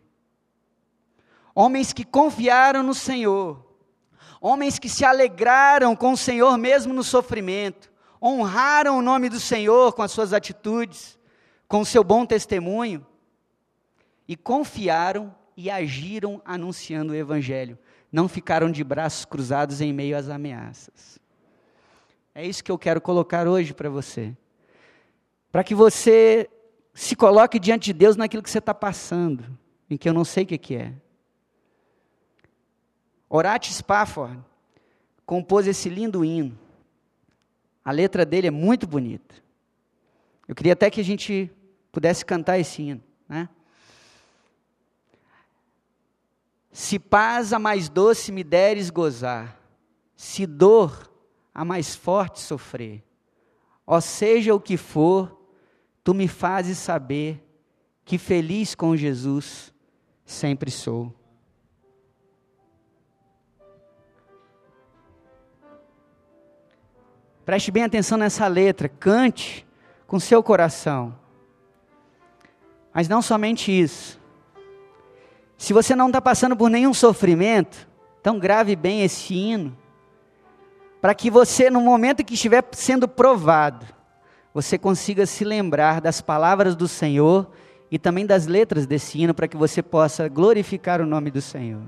Homens 1.60 1.92
que 1.92 2.06
confiaram 2.06 2.82
no 2.82 2.94
Senhor, 2.94 3.62
homens 4.40 4.78
que 4.78 4.88
se 4.88 5.04
alegraram 5.04 5.94
com 5.94 6.12
o 6.12 6.16
Senhor 6.16 6.56
mesmo 6.56 6.94
no 6.94 7.04
sofrimento, 7.04 7.92
honraram 8.22 8.96
o 8.96 9.02
nome 9.02 9.28
do 9.28 9.38
Senhor 9.38 9.92
com 9.92 10.00
as 10.00 10.10
suas 10.10 10.32
atitudes, 10.32 11.18
com 11.68 11.82
o 11.82 11.84
seu 11.84 12.02
bom 12.02 12.24
testemunho, 12.24 13.06
e 14.26 14.36
confiaram 14.36 15.34
e 15.54 15.70
agiram 15.70 16.40
anunciando 16.46 17.12
o 17.12 17.14
Evangelho. 17.14 17.78
Não 18.10 18.26
ficaram 18.26 18.70
de 18.70 18.82
braços 18.82 19.26
cruzados 19.26 19.82
em 19.82 19.92
meio 19.92 20.16
às 20.16 20.30
ameaças. 20.30 21.18
É 22.34 22.42
isso 22.42 22.64
que 22.64 22.72
eu 22.72 22.78
quero 22.78 23.02
colocar 23.02 23.46
hoje 23.46 23.74
para 23.74 23.90
você. 23.90 24.34
Para 25.52 25.62
que 25.62 25.74
você 25.74 26.48
se 26.94 27.14
coloque 27.14 27.58
diante 27.58 27.84
de 27.84 27.92
Deus 27.92 28.16
naquilo 28.16 28.42
que 28.42 28.48
você 28.48 28.60
está 28.60 28.72
passando, 28.72 29.44
em 29.90 29.98
que 29.98 30.08
eu 30.08 30.14
não 30.14 30.24
sei 30.24 30.44
o 30.44 30.46
que, 30.46 30.74
é. 30.74 30.94
Horat 33.32 33.72
Spafford 33.72 34.36
compôs 35.24 35.68
esse 35.68 35.88
lindo 35.88 36.24
hino. 36.24 36.58
A 37.84 37.92
letra 37.92 38.26
dele 38.26 38.48
é 38.48 38.50
muito 38.50 38.88
bonita. 38.88 39.36
Eu 40.48 40.54
queria 40.56 40.72
até 40.72 40.90
que 40.90 41.00
a 41.00 41.04
gente 41.04 41.48
pudesse 41.92 42.24
cantar 42.24 42.58
esse 42.58 42.82
hino, 42.82 43.02
né? 43.28 43.48
Se 46.72 46.98
paz 46.98 47.52
a 47.52 47.58
mais 47.58 47.88
doce 47.88 48.32
me 48.32 48.42
deres 48.42 48.90
gozar, 48.90 49.60
se 50.16 50.46
dor 50.46 51.10
a 51.54 51.64
mais 51.64 51.94
forte 51.94 52.40
sofrer, 52.40 53.02
ó 53.86 54.00
seja 54.00 54.54
o 54.54 54.60
que 54.60 54.76
for, 54.76 55.40
tu 56.02 56.14
me 56.14 56.26
fazes 56.26 56.78
saber 56.78 57.44
que 58.04 58.18
feliz 58.18 58.74
com 58.74 58.96
Jesus 58.96 59.72
sempre 60.24 60.70
sou. 60.70 61.14
Preste 67.50 67.72
bem 67.72 67.82
atenção 67.82 68.16
nessa 68.16 68.46
letra, 68.46 68.88
cante 68.88 69.66
com 70.06 70.20
seu 70.20 70.40
coração. 70.40 71.12
Mas 72.94 73.08
não 73.08 73.20
somente 73.20 73.72
isso. 73.72 74.20
Se 75.58 75.72
você 75.72 75.96
não 75.96 76.06
está 76.06 76.22
passando 76.22 76.56
por 76.56 76.70
nenhum 76.70 76.94
sofrimento, 76.94 77.88
então 78.20 78.38
grave 78.38 78.76
bem 78.76 79.02
esse 79.02 79.34
hino, 79.34 79.76
para 81.00 81.12
que 81.12 81.28
você, 81.28 81.68
no 81.70 81.80
momento 81.80 82.24
que 82.24 82.34
estiver 82.34 82.64
sendo 82.70 83.08
provado, 83.08 83.84
você 84.54 84.78
consiga 84.78 85.26
se 85.26 85.42
lembrar 85.42 86.00
das 86.00 86.20
palavras 86.20 86.76
do 86.76 86.86
Senhor 86.86 87.50
e 87.90 87.98
também 87.98 88.24
das 88.24 88.46
letras 88.46 88.86
desse 88.86 89.20
hino, 89.20 89.34
para 89.34 89.48
que 89.48 89.56
você 89.56 89.82
possa 89.82 90.28
glorificar 90.28 91.00
o 91.00 91.04
nome 91.04 91.32
do 91.32 91.42
Senhor. 91.42 91.82